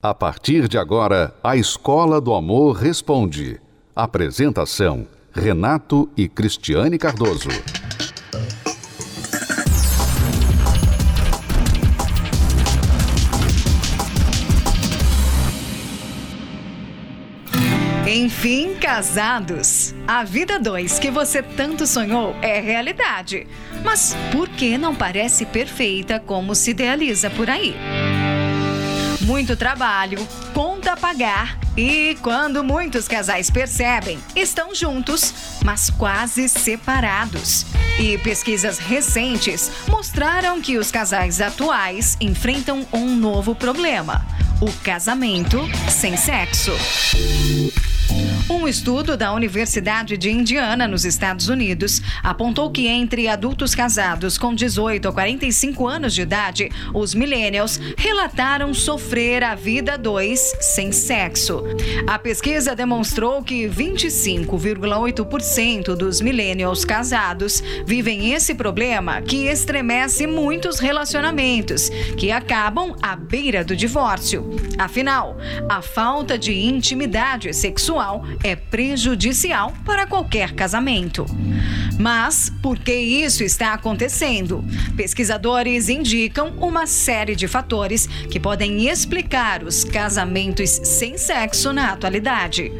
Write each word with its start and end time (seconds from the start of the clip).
A 0.00 0.14
partir 0.14 0.68
de 0.68 0.78
agora, 0.78 1.34
a 1.42 1.56
Escola 1.56 2.20
do 2.20 2.32
Amor 2.32 2.76
Responde. 2.76 3.60
Apresentação: 3.96 5.08
Renato 5.32 6.08
e 6.16 6.28
Cristiane 6.28 6.96
Cardoso. 6.96 7.48
Enfim, 18.06 18.76
casados. 18.80 19.96
A 20.06 20.22
vida 20.22 20.60
dois 20.60 21.00
que 21.00 21.10
você 21.10 21.42
tanto 21.42 21.88
sonhou 21.88 22.36
é 22.40 22.60
realidade. 22.60 23.48
Mas 23.84 24.16
por 24.30 24.48
que 24.48 24.78
não 24.78 24.94
parece 24.94 25.44
perfeita 25.44 26.20
como 26.20 26.54
se 26.54 26.70
idealiza 26.70 27.28
por 27.30 27.50
aí? 27.50 27.74
Muito 29.28 29.54
trabalho, 29.54 30.26
conta 30.54 30.94
a 30.94 30.96
pagar 30.96 31.58
e 31.76 32.16
quando 32.22 32.64
muitos 32.64 33.06
casais 33.06 33.50
percebem, 33.50 34.18
estão 34.34 34.74
juntos, 34.74 35.60
mas 35.62 35.90
quase 35.90 36.48
separados. 36.48 37.66
E 38.00 38.16
pesquisas 38.16 38.78
recentes 38.78 39.70
mostraram 39.86 40.62
que 40.62 40.78
os 40.78 40.90
casais 40.90 41.42
atuais 41.42 42.16
enfrentam 42.22 42.86
um 42.90 43.14
novo 43.14 43.54
problema: 43.54 44.26
o 44.62 44.72
casamento 44.82 45.60
sem 45.90 46.16
sexo. 46.16 46.72
Um 48.50 48.66
estudo 48.66 49.14
da 49.14 49.30
Universidade 49.34 50.16
de 50.16 50.30
Indiana, 50.30 50.88
nos 50.88 51.04
Estados 51.04 51.50
Unidos, 51.50 52.00
apontou 52.22 52.70
que 52.70 52.86
entre 52.86 53.28
adultos 53.28 53.74
casados 53.74 54.38
com 54.38 54.54
18 54.54 55.06
a 55.06 55.12
45 55.12 55.86
anos 55.86 56.14
de 56.14 56.22
idade, 56.22 56.70
os 56.94 57.14
millennials 57.14 57.78
relataram 57.98 58.72
sofrer 58.72 59.44
a 59.44 59.54
vida 59.54 59.98
dois 59.98 60.56
sem 60.62 60.92
sexo. 60.92 61.62
A 62.06 62.18
pesquisa 62.18 62.74
demonstrou 62.74 63.42
que 63.42 63.68
25,8% 63.68 65.94
dos 65.94 66.22
millennials 66.22 66.86
casados 66.86 67.62
vivem 67.84 68.32
esse 68.32 68.54
problema 68.54 69.20
que 69.20 69.46
estremece 69.46 70.26
muitos 70.26 70.78
relacionamentos, 70.78 71.90
que 72.16 72.32
acabam 72.32 72.96
à 73.02 73.14
beira 73.14 73.62
do 73.62 73.76
divórcio. 73.76 74.56
Afinal, 74.78 75.36
a 75.68 75.82
falta 75.82 76.38
de 76.38 76.54
intimidade 76.54 77.52
sexual 77.52 78.24
é 78.42 78.56
prejudicial 78.56 79.72
para 79.84 80.06
qualquer 80.06 80.52
casamento. 80.52 81.26
Mas 81.98 82.52
por 82.62 82.78
que 82.78 82.94
isso 82.94 83.42
está 83.42 83.72
acontecendo? 83.72 84.64
Pesquisadores 84.96 85.88
indicam 85.88 86.54
uma 86.60 86.86
série 86.86 87.34
de 87.34 87.48
fatores 87.48 88.06
que 88.06 88.38
podem 88.38 88.88
explicar 88.88 89.62
os 89.62 89.84
casamentos 89.84 90.70
sem 90.70 91.18
sexo 91.18 91.72
na 91.72 91.92
atualidade. 91.92 92.72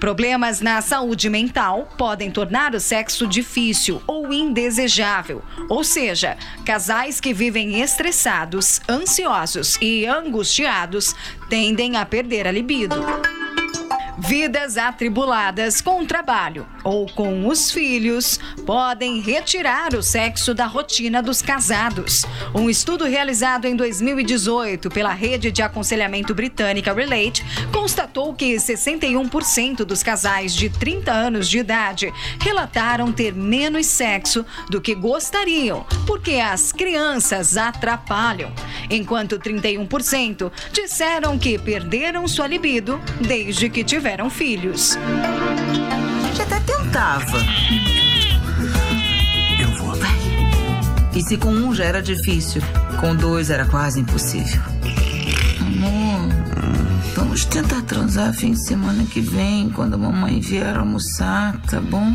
Problemas 0.00 0.62
na 0.62 0.80
saúde 0.80 1.28
mental 1.28 1.86
podem 1.98 2.30
tornar 2.30 2.74
o 2.74 2.80
sexo 2.80 3.26
difícil 3.26 4.02
ou 4.06 4.32
indesejável, 4.32 5.42
ou 5.68 5.84
seja, 5.84 6.38
casais 6.64 7.20
que 7.20 7.34
vivem 7.34 7.82
estressados, 7.82 8.80
ansiosos 8.88 9.76
e 9.78 10.06
angustiados 10.06 11.14
tendem 11.50 11.96
a 11.98 12.06
perder 12.06 12.46
a 12.46 12.50
libido. 12.50 12.96
Vidas 14.22 14.76
atribuladas 14.76 15.80
com 15.80 16.02
o 16.02 16.06
trabalho 16.06 16.66
ou 16.84 17.06
com 17.06 17.48
os 17.48 17.70
filhos 17.70 18.38
podem 18.66 19.18
retirar 19.20 19.94
o 19.94 20.02
sexo 20.02 20.52
da 20.52 20.66
rotina 20.66 21.22
dos 21.22 21.40
casados. 21.40 22.26
Um 22.54 22.68
estudo 22.68 23.06
realizado 23.06 23.64
em 23.64 23.74
2018 23.74 24.90
pela 24.90 25.14
rede 25.14 25.50
de 25.50 25.62
aconselhamento 25.62 26.34
britânica 26.34 26.92
Relate 26.92 27.42
constatou 27.72 28.34
que 28.34 28.54
61% 28.56 29.84
dos 29.84 30.02
casais 30.02 30.54
de 30.54 30.68
30 30.68 31.10
anos 31.10 31.48
de 31.48 31.58
idade 31.58 32.12
relataram 32.40 33.10
ter 33.10 33.34
menos 33.34 33.86
sexo 33.86 34.44
do 34.68 34.82
que 34.82 34.94
gostariam, 34.94 35.86
porque 36.06 36.32
as 36.34 36.72
crianças 36.72 37.56
atrapalham, 37.56 38.52
enquanto 38.90 39.38
31% 39.38 40.52
disseram 40.72 41.38
que 41.38 41.58
perderam 41.58 42.28
sua 42.28 42.46
libido 42.46 43.00
desde 43.20 43.70
que 43.70 43.82
tiveram 43.82 44.09
tiveram 44.10 44.28
filhos. 44.28 44.96
A 44.96 46.26
gente 46.26 46.42
até 46.42 46.58
tentava. 46.58 47.38
Eu 49.60 49.70
vou. 49.78 49.94
Vai. 49.94 50.10
E 51.14 51.22
se 51.22 51.36
com 51.36 51.50
um 51.50 51.72
já 51.72 51.84
era 51.84 52.02
difícil, 52.02 52.60
com 52.98 53.14
dois 53.14 53.50
era 53.50 53.64
quase 53.66 54.00
impossível. 54.00 54.60
Amor, 55.60 56.28
vamos 57.14 57.44
tentar 57.44 57.82
transar 57.82 58.34
fim 58.34 58.50
de 58.50 58.66
semana 58.66 59.04
que 59.04 59.20
vem, 59.20 59.70
quando 59.70 59.94
a 59.94 59.98
mamãe 59.98 60.40
vier 60.40 60.76
almoçar, 60.76 61.60
tá 61.70 61.80
bom? 61.80 62.12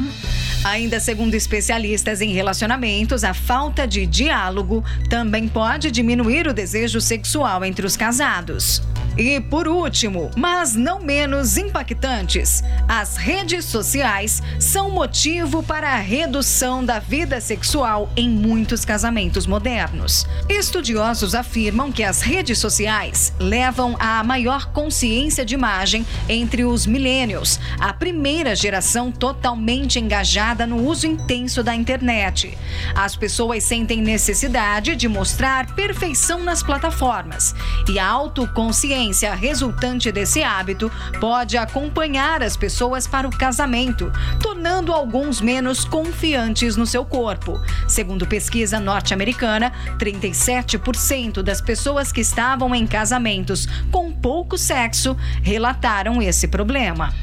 Ainda 0.65 0.99
segundo 0.99 1.33
especialistas 1.33 2.19
em 2.19 2.33
relacionamentos, 2.33 3.23
a 3.23 3.33
falta 3.33 3.87
de 3.87 4.05
diálogo 4.05 4.83
também 5.09 5.47
pode 5.47 5.89
diminuir 5.91 6.45
o 6.45 6.53
desejo 6.53 6.99
sexual 6.99 7.63
entre 7.63 7.85
os 7.85 7.95
casados. 7.95 8.81
E 9.17 9.39
por 9.39 9.65
último, 9.65 10.29
mas 10.35 10.75
não 10.75 10.99
menos 10.99 11.55
impactantes, 11.55 12.61
as 12.85 13.15
redes 13.15 13.63
sociais 13.63 14.43
são 14.59 14.91
motivo 14.91 15.63
para 15.63 15.93
a 15.93 15.99
redução 15.99 16.83
da 16.83 16.99
vida 16.99 17.39
sexual 17.39 18.09
em 18.17 18.29
muitos 18.29 18.83
casamentos 18.83 19.47
modernos. 19.47 20.27
Estudiosos 20.49 21.33
afirmam 21.33 21.93
que 21.93 22.03
as 22.03 22.21
redes 22.21 22.59
sociais 22.59 23.31
levam 23.39 23.95
à 23.99 24.21
maior 24.21 24.65
consciência 24.73 25.45
de 25.45 25.53
imagem 25.53 26.05
entre 26.27 26.65
os 26.65 26.85
millennials, 26.85 27.57
a 27.79 27.93
primeira 27.93 28.53
geração 28.53 29.13
totalmente 29.13 29.97
engajada 29.97 30.67
no 30.67 30.85
uso 30.85 31.07
intenso 31.07 31.63
da 31.63 31.73
internet. 31.73 32.57
As 32.93 33.15
pessoas 33.15 33.63
sentem 33.63 34.01
necessidade 34.01 34.93
de 34.97 35.07
mostrar 35.07 35.73
perfeição 35.73 36.43
nas 36.43 36.61
plataformas 36.61 37.55
e 37.87 37.97
a 37.97 38.05
autoconsciência 38.05 39.04
resultante 39.11 40.11
desse 40.11 40.43
hábito 40.43 40.91
pode 41.19 41.57
acompanhar 41.57 42.41
as 42.41 42.55
pessoas 42.57 43.07
para 43.07 43.27
o 43.27 43.37
casamento, 43.37 44.11
tornando 44.41 44.93
alguns 44.93 45.41
menos 45.41 45.85
confiantes 45.85 46.75
no 46.75 46.85
seu 46.85 47.05
corpo. 47.05 47.59
Segundo 47.87 48.25
pesquisa 48.25 48.79
norte-americana, 48.79 49.71
37% 49.97 51.41
das 51.41 51.61
pessoas 51.61 52.11
que 52.11 52.21
estavam 52.21 52.73
em 52.73 52.87
casamentos 52.87 53.67
com 53.91 54.11
pouco 54.11 54.57
sexo 54.57 55.15
relataram 55.41 56.21
esse 56.21 56.47
problema. 56.47 57.13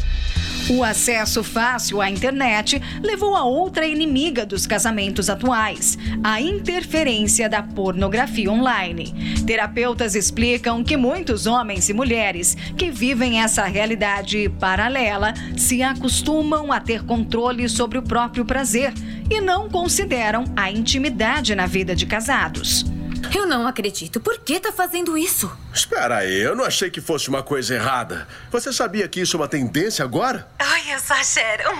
O 0.74 0.82
acesso 0.82 1.44
fácil 1.44 2.00
à 2.00 2.08
internet 2.08 2.80
levou 3.02 3.36
a 3.36 3.44
outra 3.44 3.86
inimiga 3.86 4.46
dos 4.46 4.66
casamentos 4.66 5.28
atuais, 5.28 5.98
a 6.24 6.40
interferência 6.40 7.46
da 7.46 7.62
pornografia 7.62 8.50
online. 8.50 9.12
Terapeutas 9.46 10.14
explicam 10.14 10.82
que 10.82 10.96
muitos 10.96 11.46
homens 11.46 11.90
e 11.90 11.92
mulheres 11.92 12.56
que 12.74 12.90
vivem 12.90 13.42
essa 13.42 13.64
realidade 13.64 14.48
paralela 14.58 15.34
se 15.58 15.82
acostumam 15.82 16.72
a 16.72 16.80
ter 16.80 17.04
controle 17.04 17.68
sobre 17.68 17.98
o 17.98 18.02
próprio 18.02 18.42
prazer 18.42 18.94
e 19.30 19.42
não 19.42 19.68
consideram 19.68 20.44
a 20.56 20.70
intimidade 20.70 21.54
na 21.54 21.66
vida 21.66 21.94
de 21.94 22.06
casados. 22.06 22.86
Eu 23.34 23.46
não 23.46 23.66
acredito. 23.66 24.20
Por 24.20 24.38
que 24.38 24.58
tá 24.58 24.72
fazendo 24.72 25.16
isso? 25.16 25.50
Espera 25.72 26.18
aí, 26.18 26.40
eu 26.40 26.56
não 26.56 26.64
achei 26.64 26.90
que 26.90 27.00
fosse 27.00 27.28
uma 27.28 27.42
coisa 27.42 27.74
errada. 27.74 28.26
Você 28.50 28.72
sabia 28.72 29.06
que 29.08 29.20
isso 29.20 29.36
é 29.36 29.40
uma 29.40 29.48
tendência 29.48 30.04
agora? 30.04 30.48
Ai, 30.58 30.92
exageram. 30.92 31.78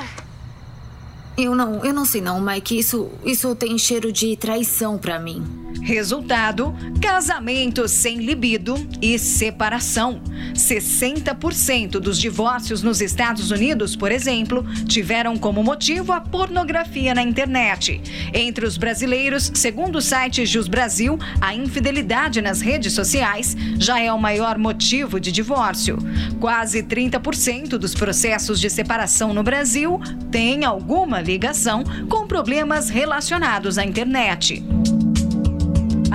Eu 1.37 1.55
não, 1.55 1.85
eu 1.85 1.93
não 1.93 2.05
sei 2.05 2.21
não, 2.21 2.41
Mike. 2.41 2.79
Isso, 2.79 3.11
isso 3.25 3.55
tem 3.55 3.77
cheiro 3.79 4.13
de 4.13 4.37
traição 4.37 4.99
para 4.99 5.19
mim. 5.19 5.62
Resultado: 5.81 6.75
casamento 7.01 7.89
sem 7.89 8.19
libido 8.19 8.75
e 9.01 9.19
separação. 9.19 10.21
60% 10.55 11.93
dos 11.93 12.19
divórcios 12.19 12.83
nos 12.83 13.01
Estados 13.01 13.51
Unidos, 13.51 13.97
por 13.97 14.13
exemplo, 14.13 14.65
tiveram 14.87 15.37
como 15.37 15.63
motivo 15.63 16.13
a 16.13 16.21
pornografia 16.21 17.15
na 17.15 17.23
internet. 17.23 18.01
Entre 18.33 18.67
os 18.67 18.77
brasileiros, 18.77 19.51
segundo 19.55 19.97
o 19.97 20.03
site 20.03 20.45
Jus 20.45 20.69
Brasil, 20.69 21.19
a 21.41 21.55
infidelidade 21.55 22.41
nas 22.41 22.61
redes 22.61 22.93
sociais 22.93 23.57
já 23.79 23.99
é 23.99 24.13
o 24.13 24.19
maior 24.19 24.59
motivo 24.59 25.19
de 25.19 25.33
divórcio. 25.33 25.99
Quase 26.41 26.83
30% 26.83 27.79
dos 27.79 27.95
processos 27.95 28.61
de 28.61 28.69
separação 28.69 29.33
no 29.33 29.43
Brasil 29.43 30.01
têm 30.31 30.65
alguma 30.65 31.21
ligação 31.21 31.83
com 32.09 32.27
problemas 32.27 32.89
relacionados 32.89 33.79
à 33.79 33.85
internet. 33.85 34.63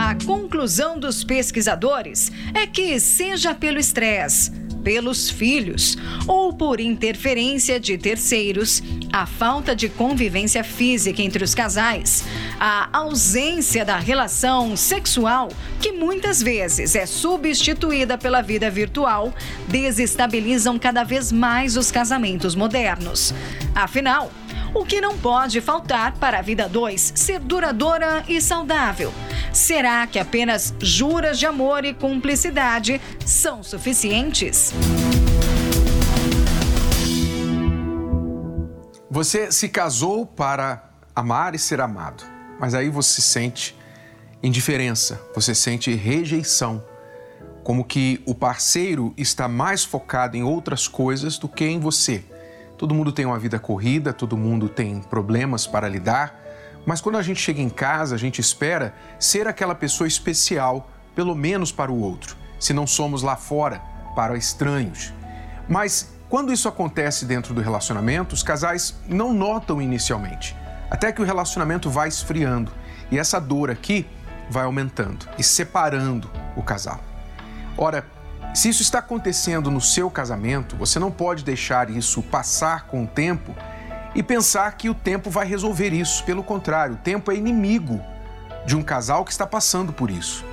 A 0.07 0.15
conclusão 0.15 0.97
dos 0.97 1.21
pesquisadores 1.21 2.31
é 2.53 2.65
que, 2.65 2.97
seja 2.97 3.53
pelo 3.53 3.77
estresse, 3.77 4.49
pelos 4.81 5.29
filhos 5.29 5.97
ou 6.25 6.53
por 6.53 6.79
interferência 6.79 7.77
de 7.77 7.97
terceiros, 7.97 8.81
a 9.11 9.25
falta 9.25 9.75
de 9.75 9.89
convivência 9.89 10.63
física 10.63 11.21
entre 11.21 11.43
os 11.43 11.53
casais, 11.53 12.23
a 12.57 12.87
ausência 12.97 13.83
da 13.83 13.97
relação 13.97 14.77
sexual, 14.77 15.49
que 15.81 15.91
muitas 15.91 16.41
vezes 16.41 16.95
é 16.95 17.05
substituída 17.05 18.17
pela 18.17 18.41
vida 18.41 18.69
virtual, 18.69 19.33
desestabilizam 19.67 20.79
cada 20.79 21.03
vez 21.03 21.33
mais 21.33 21.75
os 21.75 21.91
casamentos 21.91 22.55
modernos. 22.55 23.33
Afinal, 23.75 24.31
o 24.73 24.85
que 24.85 25.01
não 25.01 25.17
pode 25.17 25.59
faltar 25.59 26.13
para 26.13 26.39
a 26.39 26.41
vida 26.41 26.69
2 26.69 27.11
ser 27.13 27.41
duradoura 27.41 28.23
e 28.29 28.39
saudável? 28.39 29.13
Será 29.57 30.05
que 30.05 30.19
apenas 30.19 30.71
juras 30.79 31.39
de 31.39 31.47
amor 31.47 31.83
e 31.83 31.91
cumplicidade 31.91 33.01
são 33.25 33.63
suficientes? 33.63 34.71
Você 39.09 39.51
se 39.51 39.67
casou 39.67 40.27
para 40.27 40.91
amar 41.15 41.55
e 41.55 41.59
ser 41.59 41.81
amado, 41.81 42.23
mas 42.59 42.75
aí 42.75 42.87
você 42.87 43.19
sente 43.19 43.75
indiferença, 44.43 45.19
você 45.33 45.55
sente 45.55 45.91
rejeição, 45.95 46.85
como 47.63 47.83
que 47.83 48.21
o 48.27 48.35
parceiro 48.35 49.11
está 49.17 49.47
mais 49.47 49.83
focado 49.83 50.37
em 50.37 50.43
outras 50.43 50.87
coisas 50.87 51.39
do 51.39 51.49
que 51.49 51.65
em 51.65 51.79
você. 51.79 52.23
Todo 52.77 52.93
mundo 52.93 53.11
tem 53.11 53.25
uma 53.25 53.39
vida 53.39 53.57
corrida, 53.57 54.13
todo 54.13 54.37
mundo 54.37 54.69
tem 54.69 55.01
problemas 55.01 55.65
para 55.65 55.89
lidar, 55.89 56.46
mas 56.87 57.01
quando 57.01 57.17
a 57.17 57.21
gente 57.21 57.41
chega 57.41 57.61
em 57.61 57.67
casa, 57.67 58.15
a 58.15 58.17
gente 58.17 58.39
espera 58.39 58.95
ser 59.19 59.45
aquela 59.45 59.75
pessoa 59.75 60.07
especial, 60.07 60.89
pelo 61.13 61.35
menos 61.35 61.69
para 61.69 61.91
o 61.91 61.99
outro, 61.99 62.37
se 62.57 62.71
não 62.71 62.87
somos 62.87 63.21
lá 63.21 63.35
fora, 63.35 63.81
para 64.15 64.37
estranhos. 64.37 65.13
Mas 65.67 66.13
quando 66.29 66.53
isso 66.53 66.65
acontece 66.69 67.25
dentro 67.25 67.53
do 67.53 67.59
relacionamento, 67.59 68.33
os 68.33 68.41
casais 68.41 68.97
não 69.05 69.33
notam 69.33 69.81
inicialmente, 69.81 70.55
até 70.89 71.11
que 71.11 71.21
o 71.21 71.25
relacionamento 71.25 71.89
vai 71.89 72.07
esfriando 72.07 72.71
e 73.11 73.19
essa 73.19 73.37
dor 73.37 73.69
aqui 73.69 74.07
vai 74.49 74.63
aumentando 74.63 75.27
e 75.37 75.43
separando 75.43 76.31
o 76.55 76.63
casal. 76.63 77.01
Ora, 77.77 78.05
se 78.53 78.69
isso 78.69 78.81
está 78.81 78.99
acontecendo 78.99 79.69
no 79.69 79.81
seu 79.81 80.09
casamento, 80.09 80.77
você 80.77 80.99
não 80.99 81.11
pode 81.11 81.43
deixar 81.43 81.89
isso 81.89 82.23
passar 82.23 82.87
com 82.87 83.03
o 83.03 83.07
tempo 83.07 83.53
e 84.17 84.23
pensar 84.23 84.75
que 84.75 84.89
o 84.89 84.95
tempo 84.95 85.29
vai 85.29 85.45
resolver 85.45 85.93
isso. 85.93 86.23
Pelo 86.23 86.41
contrário, 86.41 86.95
o 86.95 86.97
tempo 86.97 87.31
é 87.31 87.35
inimigo 87.35 88.01
de 88.65 88.75
um 88.75 88.81
casal 88.81 89.23
que 89.23 89.31
está 89.31 89.45
passando 89.45 89.93
por 89.93 90.09
isso. 90.09 90.43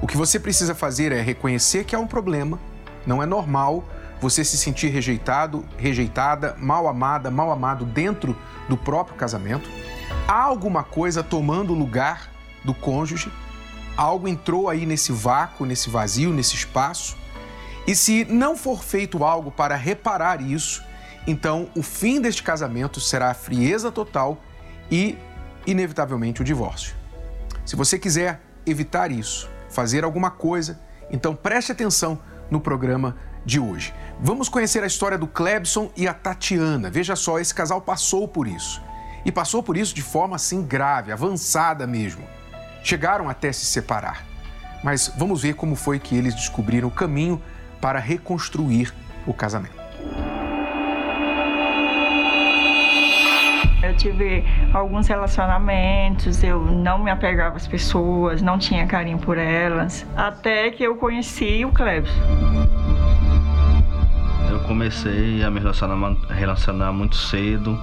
O 0.00 0.06
que 0.06 0.16
você 0.16 0.38
precisa 0.38 0.76
fazer 0.76 1.10
é 1.10 1.20
reconhecer 1.20 1.84
que 1.84 1.94
há 1.94 1.98
um 1.98 2.06
problema, 2.06 2.56
não 3.04 3.20
é 3.20 3.26
normal 3.26 3.84
você 4.20 4.44
se 4.44 4.56
sentir 4.56 4.88
rejeitado, 4.88 5.66
rejeitada, 5.76 6.54
mal 6.56 6.86
amada, 6.86 7.30
mal 7.32 7.50
amado 7.50 7.84
dentro 7.84 8.36
do 8.68 8.76
próprio 8.76 9.16
casamento. 9.16 9.68
Há 10.28 10.42
alguma 10.42 10.84
coisa 10.84 11.22
tomando 11.22 11.72
o 11.72 11.76
lugar 11.76 12.30
do 12.64 12.72
cônjuge, 12.72 13.32
algo 13.96 14.28
entrou 14.28 14.68
aí 14.68 14.86
nesse 14.86 15.10
vácuo, 15.10 15.66
nesse 15.66 15.90
vazio, 15.90 16.32
nesse 16.32 16.54
espaço. 16.54 17.16
E 17.86 17.96
se 17.96 18.24
não 18.26 18.56
for 18.56 18.84
feito 18.84 19.24
algo 19.24 19.50
para 19.50 19.74
reparar 19.74 20.40
isso, 20.40 20.82
então 21.26 21.68
o 21.76 21.82
fim 21.82 22.20
deste 22.20 22.42
casamento 22.42 23.00
será 23.00 23.30
a 23.30 23.34
frieza 23.34 23.90
total 23.90 24.38
e, 24.90 25.18
inevitavelmente, 25.66 26.40
o 26.40 26.44
divórcio. 26.44 26.94
Se 27.64 27.76
você 27.76 27.98
quiser 27.98 28.40
evitar 28.66 29.10
isso, 29.10 29.48
fazer 29.68 30.04
alguma 30.04 30.30
coisa, 30.30 30.80
então 31.10 31.34
preste 31.34 31.72
atenção 31.72 32.18
no 32.50 32.60
programa 32.60 33.16
de 33.44 33.60
hoje. 33.60 33.94
Vamos 34.20 34.48
conhecer 34.48 34.82
a 34.82 34.86
história 34.86 35.16
do 35.16 35.26
Clebson 35.26 35.90
e 35.96 36.06
a 36.06 36.14
Tatiana. 36.14 36.90
Veja 36.90 37.16
só, 37.16 37.38
esse 37.38 37.54
casal 37.54 37.80
passou 37.80 38.26
por 38.26 38.46
isso. 38.46 38.82
E 39.24 39.30
passou 39.30 39.62
por 39.62 39.76
isso 39.76 39.94
de 39.94 40.02
forma 40.02 40.36
assim 40.36 40.62
grave, 40.62 41.12
avançada 41.12 41.86
mesmo. 41.86 42.26
Chegaram 42.82 43.28
até 43.28 43.52
se 43.52 43.66
separar. 43.66 44.24
Mas 44.82 45.12
vamos 45.16 45.42
ver 45.42 45.54
como 45.54 45.76
foi 45.76 45.98
que 45.98 46.16
eles 46.16 46.34
descobriram 46.34 46.88
o 46.88 46.90
caminho 46.90 47.40
para 47.80 47.98
reconstruir 47.98 48.92
o 49.26 49.34
casamento. 49.34 49.79
Tive 54.00 54.44
alguns 54.72 55.06
relacionamentos, 55.08 56.42
eu 56.42 56.60
não 56.64 56.98
me 56.98 57.10
apegava 57.10 57.56
às 57.56 57.68
pessoas, 57.68 58.40
não 58.40 58.58
tinha 58.58 58.86
carinho 58.86 59.18
por 59.18 59.36
elas, 59.36 60.06
até 60.16 60.70
que 60.70 60.82
eu 60.82 60.96
conheci 60.96 61.64
o 61.64 61.72
Klebs. 61.72 62.10
Eu 64.50 64.60
comecei 64.60 65.42
a 65.44 65.50
me 65.50 65.60
relacionar, 65.60 66.16
relacionar 66.30 66.92
muito 66.92 67.16
cedo, 67.16 67.78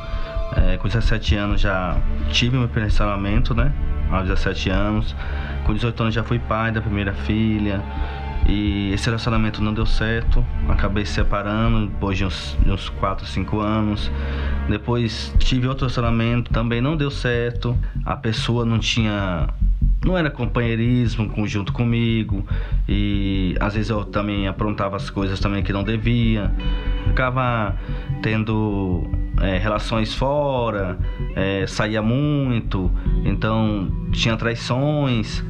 é, 0.56 0.78
com 0.78 0.88
17 0.88 1.36
anos 1.36 1.62
já 1.62 1.96
tive 2.32 2.58
meu 2.58 2.68
relacionamento, 2.68 3.54
né? 3.54 3.72
Aos 4.10 4.28
17 4.28 4.70
anos. 4.70 5.16
Com 5.66 5.74
18 5.74 6.02
anos 6.02 6.16
já 6.16 6.24
fui 6.24 6.40
pai 6.40 6.72
da 6.72 6.82
primeira 6.82 7.14
filha. 7.14 7.82
E 8.46 8.92
esse 8.94 9.06
relacionamento 9.06 9.62
não 9.62 9.74
deu 9.74 9.86
certo, 9.86 10.46
acabei 10.70 11.06
se 11.06 11.14
separando 11.14 11.88
depois 11.88 12.18
de 12.18 12.26
uns, 12.26 12.58
de 12.64 12.72
uns 12.72 12.90
4, 12.90 13.26
5 13.26 13.60
anos. 13.60 14.12
Depois 14.70 15.34
tive 15.40 15.68
outro 15.68 15.86
relacionamento, 15.86 16.52
também 16.52 16.82
não 16.82 16.96
deu 16.96 17.12
certo. 17.12 17.78
A 18.06 18.16
pessoa 18.16 18.66
não 18.66 18.80
tinha. 18.80 19.48
Não 20.06 20.18
era 20.18 20.30
companheirismo 20.30 21.46
junto 21.48 21.74
comigo. 21.74 22.46
E 22.88 23.56
às 23.60 23.74
vezes 23.74 23.90
eu 23.90 24.06
também 24.06 24.48
aprontava 24.48 24.96
as 24.96 25.10
coisas 25.10 25.40
também 25.40 25.64
que 25.64 25.74
não 25.74 25.84
devia. 25.84 26.52
Ficava 27.08 27.76
tendo 28.22 29.10
é, 29.42 29.58
relações 29.58 30.14
fora, 30.14 30.98
é, 31.36 31.66
saía 31.68 32.02
muito, 32.02 32.92
então 33.24 33.92
tinha 34.12 34.36
traições. 34.36 35.44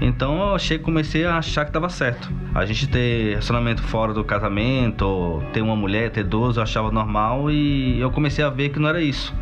Então 0.00 0.36
eu 0.38 0.54
achei, 0.54 0.78
comecei 0.78 1.24
a 1.24 1.38
achar 1.38 1.64
que 1.64 1.70
estava 1.70 1.88
certo. 1.88 2.30
A 2.54 2.64
gente 2.64 2.88
ter 2.88 3.30
relacionamento 3.30 3.82
fora 3.82 4.12
do 4.12 4.24
casamento, 4.24 5.42
ter 5.52 5.62
uma 5.62 5.76
mulher, 5.76 6.10
ter 6.10 6.24
duas, 6.24 6.56
eu 6.56 6.62
achava 6.62 6.90
normal 6.90 7.50
e 7.50 8.00
eu 8.00 8.10
comecei 8.10 8.44
a 8.44 8.50
ver 8.50 8.70
que 8.70 8.78
não 8.78 8.88
era 8.88 9.00
isso. 9.00 9.34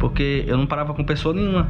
Porque 0.00 0.44
eu 0.46 0.56
não 0.56 0.66
parava 0.66 0.94
com 0.94 1.04
pessoa 1.04 1.34
nenhuma. 1.34 1.68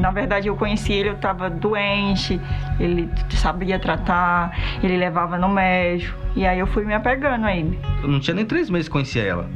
Na 0.00 0.12
verdade, 0.12 0.46
eu 0.46 0.54
conheci 0.54 0.92
ele, 0.92 1.08
eu 1.08 1.14
estava 1.14 1.50
doente, 1.50 2.40
ele 2.78 3.08
sabia 3.30 3.80
tratar, 3.80 4.56
ele 4.82 4.96
levava 4.96 5.36
no 5.36 5.48
médico. 5.48 6.16
E 6.36 6.46
aí 6.46 6.58
eu 6.60 6.66
fui 6.68 6.84
me 6.84 6.94
apegando 6.94 7.46
a 7.46 7.56
ele. 7.56 7.78
Eu 8.02 8.08
não 8.08 8.20
tinha 8.20 8.34
nem 8.34 8.44
três 8.44 8.70
meses 8.70 8.86
que 8.86 8.92
conhecia 8.92 9.24
ela. 9.24 9.50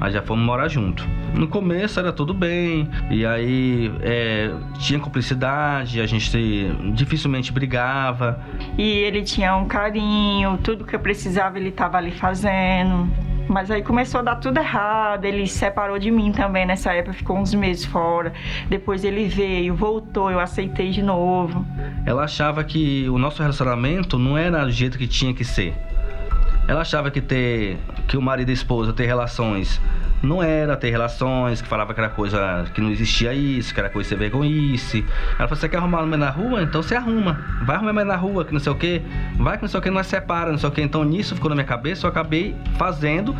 Aí 0.00 0.10
já 0.10 0.22
fomos 0.22 0.44
morar 0.44 0.68
junto. 0.68 1.06
No 1.36 1.46
começo 1.46 2.00
era 2.00 2.12
tudo 2.12 2.32
bem, 2.32 2.88
e 3.10 3.26
aí 3.26 3.92
é, 4.00 4.50
tinha 4.78 4.98
cumplicidade, 4.98 6.00
a 6.00 6.06
gente 6.06 6.30
dificilmente 6.94 7.52
brigava. 7.52 8.40
E 8.78 8.82
ele 8.82 9.22
tinha 9.22 9.54
um 9.54 9.66
carinho, 9.66 10.58
tudo 10.64 10.86
que 10.86 10.96
eu 10.96 11.00
precisava 11.00 11.58
ele 11.58 11.68
estava 11.68 11.98
ali 11.98 12.10
fazendo. 12.10 13.06
Mas 13.48 13.70
aí 13.70 13.82
começou 13.82 14.20
a 14.20 14.22
dar 14.22 14.36
tudo 14.36 14.58
errado. 14.58 15.26
Ele 15.26 15.46
se 15.46 15.58
separou 15.58 15.98
de 15.98 16.10
mim 16.10 16.32
também 16.32 16.66
nessa 16.66 16.92
época, 16.92 17.12
ficou 17.12 17.38
uns 17.38 17.54
meses 17.54 17.84
fora. 17.84 18.32
Depois 18.68 19.04
ele 19.04 19.28
veio, 19.28 19.74
voltou, 19.74 20.30
eu 20.30 20.40
aceitei 20.40 20.90
de 20.90 21.02
novo. 21.02 21.64
Ela 22.04 22.24
achava 22.24 22.64
que 22.64 23.08
o 23.10 23.18
nosso 23.18 23.42
relacionamento 23.42 24.18
não 24.18 24.36
era 24.36 24.64
do 24.64 24.70
jeito 24.70 24.98
que 24.98 25.06
tinha 25.06 25.34
que 25.34 25.44
ser. 25.44 25.74
Ela 26.66 26.80
achava 26.80 27.10
que 27.10 27.20
ter 27.20 27.78
que 28.08 28.16
o 28.16 28.22
marido 28.22 28.48
e 28.48 28.52
a 28.52 28.54
esposa 28.54 28.92
ter 28.92 29.06
relações 29.06 29.80
não 30.26 30.42
era 30.42 30.76
ter 30.76 30.90
relações, 30.90 31.62
que 31.62 31.68
falava 31.68 31.94
que 31.94 32.00
era 32.00 32.10
coisa 32.10 32.64
que 32.74 32.80
não 32.80 32.90
existia 32.90 33.32
isso, 33.32 33.72
que 33.72 33.80
era 33.80 33.88
coisa 33.88 34.08
de 34.08 34.14
ser 34.14 34.18
vergonhice. 34.18 35.04
Ela 35.38 35.48
falou: 35.48 35.56
você 35.56 35.68
quer 35.68 35.78
arrumar 35.78 36.02
homem 36.02 36.18
na 36.18 36.30
rua? 36.30 36.62
Então 36.62 36.82
você 36.82 36.94
arruma. 36.94 37.40
Vai 37.62 37.76
arrumar 37.76 37.92
homem 37.92 38.04
na 38.04 38.16
rua, 38.16 38.44
que 38.44 38.52
não 38.52 38.60
sei 38.60 38.72
o 38.72 38.74
que. 38.74 39.02
Vai 39.36 39.56
que 39.56 39.62
não 39.62 39.68
sei 39.68 39.80
o 39.80 39.82
que, 39.82 39.90
nós 39.90 40.06
separa, 40.06 40.50
não 40.50 40.58
sei 40.58 40.68
o 40.68 40.72
que. 40.72 40.82
Então 40.82 41.04
nisso 41.04 41.34
ficou 41.34 41.48
na 41.48 41.54
minha 41.54 41.66
cabeça, 41.66 42.06
eu 42.06 42.10
acabei 42.10 42.54
fazendo, 42.76 43.34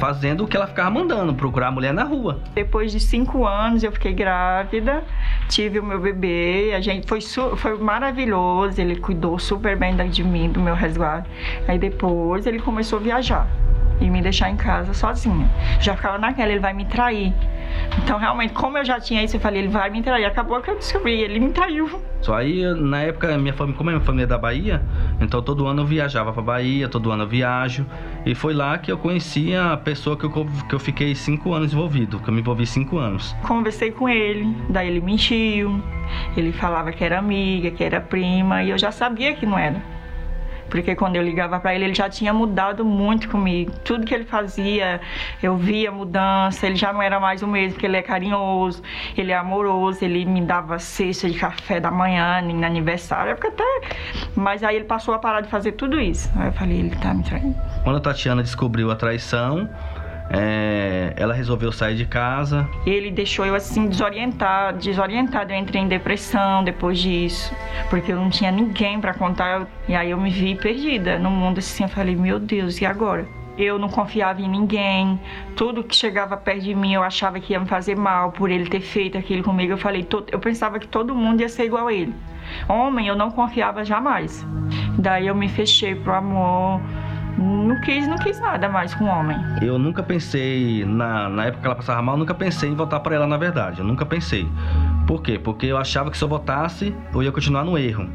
fazendo 0.00 0.44
o 0.44 0.46
que 0.48 0.56
ela 0.56 0.66
ficava 0.66 0.90
mandando, 0.90 1.34
procurar 1.34 1.68
a 1.68 1.70
mulher 1.70 1.94
na 1.94 2.04
rua. 2.04 2.40
Depois 2.54 2.90
de 2.90 3.00
cinco 3.00 3.46
anos 3.46 3.82
eu 3.82 3.92
fiquei 3.92 4.12
grávida, 4.12 5.04
tive 5.48 5.78
o 5.78 5.82
meu 5.82 6.00
bebê, 6.00 6.72
a 6.74 6.80
gente 6.80 7.06
foi, 7.06 7.20
foi 7.20 7.78
maravilhoso, 7.78 8.80
ele 8.80 8.96
cuidou 8.96 9.38
super 9.38 9.76
bem 9.76 9.92
de 10.10 10.24
mim, 10.24 10.50
do 10.50 10.60
meu 10.60 10.74
resguardo. 10.74 11.28
Aí 11.68 11.78
depois 11.78 12.46
ele 12.46 12.58
começou 12.58 12.98
a 12.98 13.02
viajar 13.02 13.61
e 14.02 14.10
me 14.10 14.20
deixar 14.20 14.50
em 14.50 14.56
casa 14.56 14.92
sozinha. 14.92 15.48
Já 15.80 15.96
ficava 15.96 16.18
naquela, 16.18 16.50
ele 16.50 16.60
vai 16.60 16.72
me 16.72 16.84
trair. 16.84 17.32
Então, 18.02 18.18
realmente, 18.18 18.52
como 18.52 18.78
eu 18.78 18.84
já 18.84 19.00
tinha 19.00 19.22
isso, 19.22 19.36
eu 19.36 19.40
falei, 19.40 19.62
ele 19.62 19.68
vai 19.68 19.90
me 19.90 20.02
trair. 20.02 20.24
Acabou 20.24 20.60
que 20.60 20.70
eu 20.70 20.76
descobri, 20.76 21.20
ele 21.20 21.38
me 21.38 21.50
traiu. 21.52 21.88
Só 22.20 22.34
aí, 22.34 22.62
na 22.74 23.02
época, 23.02 23.36
minha 23.38 23.52
família, 23.52 23.76
como 23.76 23.90
é 23.90 23.94
minha 23.94 24.04
família 24.04 24.24
é 24.24 24.26
da 24.26 24.38
Bahia, 24.38 24.82
então 25.20 25.42
todo 25.42 25.66
ano 25.66 25.82
eu 25.82 25.86
viajava 25.86 26.32
pra 26.32 26.42
Bahia, 26.42 26.88
todo 26.88 27.10
ano 27.10 27.24
eu 27.24 27.28
viajo. 27.28 27.84
E 28.24 28.34
foi 28.34 28.54
lá 28.54 28.78
que 28.78 28.92
eu 28.92 28.98
conheci 28.98 29.54
a 29.56 29.76
pessoa 29.76 30.16
que 30.16 30.24
eu, 30.24 30.30
que 30.68 30.74
eu 30.74 30.78
fiquei 30.78 31.14
cinco 31.14 31.52
anos 31.52 31.72
envolvido, 31.72 32.20
que 32.20 32.28
eu 32.28 32.34
me 32.34 32.40
envolvi 32.40 32.66
cinco 32.66 32.98
anos. 32.98 33.34
Conversei 33.42 33.90
com 33.90 34.08
ele, 34.08 34.56
daí 34.68 34.88
ele 34.88 35.00
mentiu. 35.00 35.82
Ele 36.36 36.52
falava 36.52 36.92
que 36.92 37.02
era 37.02 37.18
amiga, 37.18 37.70
que 37.70 37.82
era 37.82 38.00
prima, 38.00 38.62
e 38.62 38.70
eu 38.70 38.78
já 38.78 38.92
sabia 38.92 39.34
que 39.34 39.44
não 39.44 39.58
era. 39.58 40.01
Porque 40.72 40.96
quando 40.96 41.16
eu 41.16 41.22
ligava 41.22 41.60
para 41.60 41.74
ele, 41.74 41.84
ele 41.84 41.94
já 41.94 42.08
tinha 42.08 42.32
mudado 42.32 42.82
muito 42.82 43.28
comigo. 43.28 43.70
Tudo 43.84 44.06
que 44.06 44.14
ele 44.14 44.24
fazia, 44.24 45.02
eu 45.42 45.54
via 45.54 45.92
mudança. 45.92 46.66
Ele 46.66 46.76
já 46.76 46.90
não 46.94 47.02
era 47.02 47.20
mais 47.20 47.42
o 47.42 47.46
mesmo, 47.46 47.74
porque 47.74 47.84
ele 47.84 47.98
é 47.98 48.02
carinhoso, 48.02 48.82
ele 49.14 49.32
é 49.32 49.36
amoroso, 49.36 50.02
ele 50.02 50.24
me 50.24 50.40
dava 50.40 50.78
cesta 50.78 51.28
de 51.28 51.38
café 51.38 51.78
da 51.78 51.90
manhã, 51.90 52.40
no 52.40 52.64
aniversário, 52.64 53.36
porque 53.36 53.48
até. 53.48 53.80
Mas 54.34 54.64
aí 54.64 54.76
ele 54.76 54.86
passou 54.86 55.12
a 55.12 55.18
parar 55.18 55.42
de 55.42 55.48
fazer 55.48 55.72
tudo 55.72 56.00
isso. 56.00 56.30
Aí 56.36 56.46
eu 56.46 56.52
falei, 56.52 56.78
ele 56.78 56.96
tá 56.96 57.12
me 57.12 57.22
traindo. 57.22 57.54
Quando 57.84 57.96
a 57.96 58.00
Tatiana 58.00 58.42
descobriu 58.42 58.90
a 58.90 58.96
traição, 58.96 59.68
é, 60.30 61.12
ela 61.16 61.34
resolveu 61.34 61.72
sair 61.72 61.96
de 61.96 62.06
casa. 62.06 62.68
Ele 62.86 63.10
deixou 63.10 63.44
eu 63.44 63.54
assim 63.54 63.86
desorientado, 63.86 64.78
desorientado. 64.78 65.52
Eu 65.52 65.58
entrei 65.58 65.82
em 65.82 65.88
depressão 65.88 66.64
depois 66.64 66.98
disso, 66.98 67.54
porque 67.90 68.12
eu 68.12 68.16
não 68.16 68.30
tinha 68.30 68.50
ninguém 68.50 69.00
para 69.00 69.14
contar. 69.14 69.66
E 69.88 69.94
aí 69.94 70.10
eu 70.10 70.18
me 70.18 70.30
vi 70.30 70.54
perdida 70.54 71.18
no 71.18 71.30
mundo 71.30 71.58
assim. 71.58 71.82
Eu 71.82 71.88
falei, 71.88 72.16
meu 72.16 72.38
Deus, 72.38 72.80
e 72.80 72.86
agora? 72.86 73.26
Eu 73.58 73.78
não 73.78 73.88
confiava 73.88 74.40
em 74.40 74.48
ninguém. 74.48 75.20
Tudo 75.54 75.84
que 75.84 75.94
chegava 75.94 76.36
perto 76.36 76.62
de 76.62 76.74
mim 76.74 76.94
eu 76.94 77.02
achava 77.02 77.38
que 77.38 77.52
ia 77.52 77.60
me 77.60 77.66
fazer 77.66 77.94
mal 77.94 78.32
por 78.32 78.50
ele 78.50 78.66
ter 78.66 78.80
feito 78.80 79.18
aquilo 79.18 79.42
comigo. 79.42 79.72
Eu 79.72 79.78
falei, 79.78 80.06
eu 80.30 80.38
pensava 80.38 80.78
que 80.78 80.88
todo 80.88 81.14
mundo 81.14 81.42
ia 81.42 81.48
ser 81.48 81.64
igual 81.64 81.88
a 81.88 81.92
ele. 81.92 82.14
Homem, 82.68 83.06
eu 83.06 83.14
não 83.14 83.30
confiava 83.30 83.84
jamais. 83.84 84.46
Daí 84.98 85.26
eu 85.26 85.34
me 85.34 85.48
fechei 85.48 85.94
pro 85.94 86.14
amor 86.14 86.80
não 87.38 87.80
quis, 87.80 88.06
não 88.06 88.16
quis 88.16 88.38
nada 88.40 88.68
mais 88.68 88.94
com 88.94 89.04
o 89.04 89.08
homem. 89.08 89.36
Eu 89.60 89.78
nunca 89.78 90.02
pensei, 90.02 90.84
na, 90.84 91.28
na 91.28 91.46
época 91.46 91.60
que 91.60 91.66
ela 91.66 91.76
passava 91.76 92.02
mal, 92.02 92.16
nunca 92.16 92.34
pensei 92.34 92.70
em 92.70 92.74
voltar 92.74 93.00
para 93.00 93.14
ela, 93.14 93.26
na 93.26 93.36
verdade. 93.36 93.80
Eu 93.80 93.84
nunca 93.84 94.04
pensei. 94.04 94.46
Por 95.06 95.22
quê? 95.22 95.38
Porque 95.38 95.66
eu 95.66 95.76
achava 95.76 96.10
que 96.10 96.18
se 96.18 96.24
eu 96.24 96.28
votasse, 96.28 96.94
eu 97.12 97.22
ia 97.22 97.32
continuar 97.32 97.64
no 97.64 97.78
erro. 97.78 98.08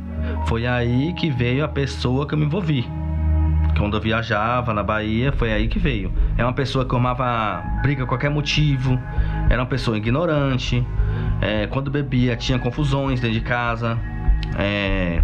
Foi 0.47 0.65
aí 0.65 1.13
que 1.13 1.29
veio 1.29 1.63
a 1.63 1.67
pessoa 1.67 2.27
que 2.27 2.33
eu 2.33 2.37
me 2.37 2.45
envolvi. 2.45 2.87
Quando 3.77 3.95
eu 3.95 4.01
viajava 4.01 4.73
na 4.73 4.81
Bahia, 4.81 5.31
foi 5.31 5.53
aí 5.53 5.67
que 5.67 5.77
veio. 5.77 6.11
É 6.37 6.43
uma 6.43 6.53
pessoa 6.53 6.83
que 6.83 6.91
arrumava 6.91 7.63
briga 7.81 8.03
a 8.03 8.07
qualquer 8.07 8.29
motivo, 8.29 8.99
era 9.49 9.61
uma 9.61 9.67
pessoa 9.67 9.97
ignorante. 9.97 10.85
É, 11.41 11.67
quando 11.67 11.91
bebia, 11.91 12.35
tinha 12.35 12.57
confusões 12.57 13.19
dentro 13.19 13.37
de 13.37 13.43
casa. 13.43 13.97
É, 14.57 15.21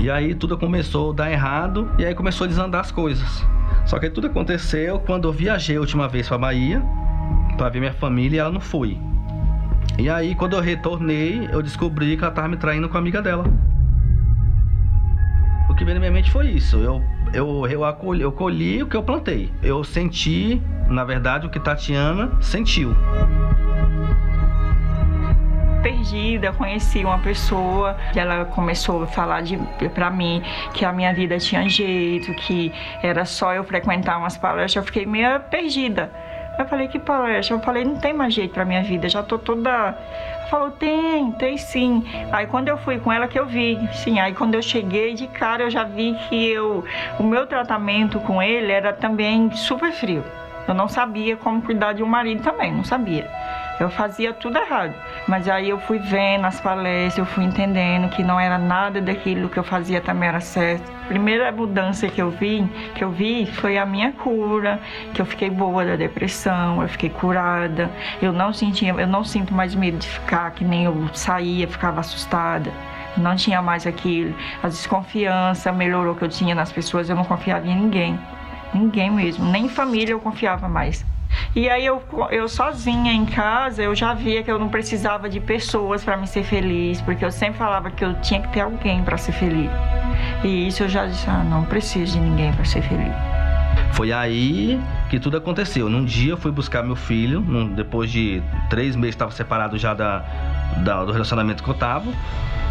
e 0.00 0.10
aí 0.10 0.34
tudo 0.34 0.58
começou 0.58 1.12
a 1.12 1.14
dar 1.14 1.30
errado 1.30 1.90
e 1.98 2.04
aí 2.04 2.14
começou 2.14 2.44
a 2.44 2.48
desandar 2.48 2.80
as 2.80 2.90
coisas. 2.90 3.46
Só 3.84 3.98
que 3.98 4.10
tudo 4.10 4.26
aconteceu 4.26 4.98
quando 5.00 5.28
eu 5.28 5.32
viajei 5.32 5.76
a 5.76 5.80
última 5.80 6.08
vez 6.08 6.28
para 6.28 6.38
Bahia 6.38 6.82
para 7.56 7.68
ver 7.68 7.80
minha 7.80 7.92
família 7.92 8.36
e 8.36 8.40
ela 8.40 8.50
não 8.50 8.60
foi. 8.60 8.98
E 9.98 10.08
aí 10.08 10.34
quando 10.34 10.54
eu 10.54 10.60
retornei, 10.60 11.48
eu 11.52 11.62
descobri 11.62 12.16
que 12.16 12.24
ela 12.24 12.32
tava 12.32 12.48
me 12.48 12.56
traindo 12.56 12.88
com 12.88 12.96
a 12.96 13.00
amiga 13.00 13.20
dela. 13.20 13.44
O 15.68 15.74
que 15.74 15.84
veio 15.84 15.94
na 15.94 16.00
minha 16.00 16.12
mente 16.12 16.30
foi 16.30 16.48
isso. 16.48 16.76
Eu 16.76 17.02
eu 17.32 17.66
eu, 17.66 17.84
acolhi, 17.84 18.20
eu 18.20 18.32
colhi 18.32 18.82
o 18.82 18.86
que 18.86 18.96
eu 18.96 19.02
plantei. 19.02 19.50
Eu 19.62 19.82
senti, 19.82 20.60
na 20.88 21.04
verdade, 21.04 21.46
o 21.46 21.50
que 21.50 21.58
Tatiana 21.58 22.30
sentiu 22.40 22.94
perdida, 25.82 26.52
conheci 26.52 27.04
uma 27.04 27.18
pessoa, 27.18 27.96
ela 28.14 28.44
começou 28.44 29.02
a 29.02 29.06
falar 29.06 29.42
de 29.42 29.58
para 29.94 30.10
mim 30.10 30.42
que 30.72 30.84
a 30.84 30.92
minha 30.92 31.12
vida 31.12 31.38
tinha 31.38 31.68
jeito, 31.68 32.32
que 32.34 32.72
era 33.02 33.24
só 33.24 33.52
eu 33.52 33.64
frequentar 33.64 34.18
umas 34.18 34.36
palestras, 34.36 34.76
eu 34.76 34.82
fiquei 34.84 35.04
meio 35.04 35.40
perdida. 35.40 36.10
Eu 36.58 36.66
falei, 36.66 36.86
que 36.86 36.98
palestra? 36.98 37.56
Eu 37.56 37.60
falei, 37.60 37.82
não 37.82 37.96
tem 37.96 38.12
mais 38.12 38.34
jeito 38.34 38.52
pra 38.52 38.64
minha 38.64 38.82
vida, 38.82 39.08
já 39.08 39.22
tô 39.22 39.38
toda. 39.38 39.70
Ela 39.70 40.46
falou, 40.50 40.70
tem, 40.70 41.32
tem 41.32 41.56
sim. 41.56 42.04
Aí 42.30 42.46
quando 42.46 42.68
eu 42.68 42.76
fui 42.76 42.98
com 42.98 43.10
ela 43.10 43.26
que 43.26 43.38
eu 43.38 43.46
vi, 43.46 43.78
sim. 43.94 44.20
Aí 44.20 44.34
quando 44.34 44.54
eu 44.54 44.62
cheguei 44.62 45.14
de 45.14 45.26
cara, 45.26 45.62
eu 45.62 45.70
já 45.70 45.82
vi 45.82 46.14
que 46.28 46.50
eu, 46.50 46.84
o 47.18 47.22
meu 47.22 47.46
tratamento 47.46 48.20
com 48.20 48.42
ele 48.42 48.70
era 48.70 48.92
também 48.92 49.50
super 49.52 49.92
frio. 49.92 50.22
Eu 50.68 50.74
não 50.74 50.88
sabia 50.88 51.36
como 51.36 51.62
cuidar 51.62 51.94
de 51.94 52.02
um 52.02 52.06
marido 52.06 52.42
também, 52.42 52.70
não 52.70 52.84
sabia. 52.84 53.28
Eu 53.80 53.90
fazia 53.90 54.32
tudo 54.32 54.58
errado. 54.58 54.94
Mas 55.28 55.48
aí 55.48 55.70
eu 55.70 55.78
fui 55.78 55.98
vendo 55.98 56.44
as 56.44 56.60
palestras, 56.60 57.18
eu 57.18 57.24
fui 57.24 57.44
entendendo 57.44 58.08
que 58.08 58.24
não 58.24 58.40
era 58.40 58.58
nada 58.58 59.00
daquilo 59.00 59.48
que 59.48 59.56
eu 59.56 59.62
fazia 59.62 60.00
também 60.00 60.28
era 60.28 60.40
certo. 60.40 60.90
A 61.04 61.06
primeira 61.06 61.52
mudança 61.52 62.08
que 62.08 62.20
eu 62.20 62.30
vi, 62.30 62.68
que 62.94 63.04
eu 63.04 63.10
vi 63.10 63.46
foi 63.46 63.78
a 63.78 63.86
minha 63.86 64.12
cura, 64.12 64.80
que 65.14 65.22
eu 65.22 65.26
fiquei 65.26 65.48
boa 65.48 65.84
da 65.84 65.94
depressão, 65.94 66.82
eu 66.82 66.88
fiquei 66.88 67.08
curada. 67.08 67.88
Eu 68.20 68.32
não 68.32 68.52
sentia, 68.52 68.92
eu 68.92 69.06
não 69.06 69.22
sinto 69.22 69.54
mais 69.54 69.74
medo 69.74 69.98
de 69.98 70.08
ficar 70.08 70.50
que 70.50 70.64
nem 70.64 70.84
eu 70.84 71.08
saía, 71.12 71.68
ficava 71.68 72.00
assustada 72.00 72.70
não 73.16 73.36
tinha 73.36 73.60
mais 73.60 73.86
aquilo. 73.86 74.34
A 74.62 74.68
desconfiança 74.68 75.70
melhorou 75.70 76.14
que 76.14 76.22
eu 76.22 76.28
tinha 76.28 76.54
nas 76.54 76.72
pessoas, 76.72 77.10
eu 77.10 77.16
não 77.16 77.24
confiava 77.24 77.66
em 77.66 77.76
ninguém. 77.76 78.18
Ninguém 78.72 79.10
mesmo, 79.10 79.44
nem 79.50 79.68
família 79.68 80.12
eu 80.12 80.20
confiava 80.20 80.68
mais. 80.68 81.04
E 81.54 81.68
aí 81.68 81.84
eu, 81.84 82.02
eu 82.30 82.48
sozinha 82.48 83.12
em 83.12 83.24
casa, 83.26 83.82
eu 83.82 83.94
já 83.94 84.14
via 84.14 84.42
que 84.42 84.50
eu 84.50 84.58
não 84.58 84.68
precisava 84.68 85.28
de 85.28 85.40
pessoas 85.40 86.02
para 86.04 86.16
me 86.16 86.26
ser 86.26 86.44
feliz, 86.44 87.00
porque 87.00 87.24
eu 87.24 87.30
sempre 87.30 87.58
falava 87.58 87.90
que 87.90 88.04
eu 88.04 88.14
tinha 88.20 88.40
que 88.40 88.48
ter 88.48 88.60
alguém 88.60 89.02
para 89.02 89.16
ser 89.16 89.32
feliz. 89.32 89.70
E 90.42 90.68
isso 90.68 90.82
eu 90.82 90.88
já 90.88 91.06
disse, 91.06 91.28
ah, 91.28 91.44
não 91.44 91.64
preciso 91.64 92.14
de 92.14 92.20
ninguém 92.20 92.52
para 92.52 92.64
ser 92.64 92.82
feliz. 92.82 93.12
Foi 93.92 94.12
aí 94.12 94.80
que 95.10 95.20
tudo 95.20 95.36
aconteceu. 95.36 95.88
Num 95.88 96.04
dia 96.04 96.32
eu 96.32 96.36
fui 96.36 96.50
buscar 96.50 96.82
meu 96.82 96.96
filho, 96.96 97.40
num, 97.40 97.68
depois 97.68 98.10
de 98.10 98.42
três 98.70 98.96
meses 98.96 99.14
estava 99.14 99.30
separado 99.30 99.78
já 99.78 99.94
da, 99.94 100.24
da, 100.78 101.04
do 101.04 101.12
relacionamento 101.12 101.62
que 101.62 101.68
eu 101.68 101.74
tava. 101.74 102.10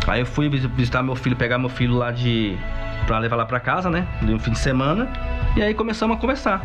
Aí 0.07 0.21
eu 0.21 0.25
fui 0.25 0.49
visitar 0.49 1.03
meu 1.03 1.15
filho, 1.15 1.35
pegar 1.35 1.59
meu 1.59 1.69
filho 1.69 1.95
lá 1.95 2.11
de. 2.11 2.57
pra 3.05 3.19
levar 3.19 3.35
lá 3.35 3.45
pra 3.45 3.59
casa, 3.59 3.89
né? 3.89 4.07
De 4.21 4.33
um 4.33 4.39
fim 4.39 4.51
de 4.51 4.59
semana. 4.59 5.07
E 5.55 5.61
aí 5.61 5.73
começamos 5.73 6.15
a 6.15 6.19
conversar. 6.19 6.61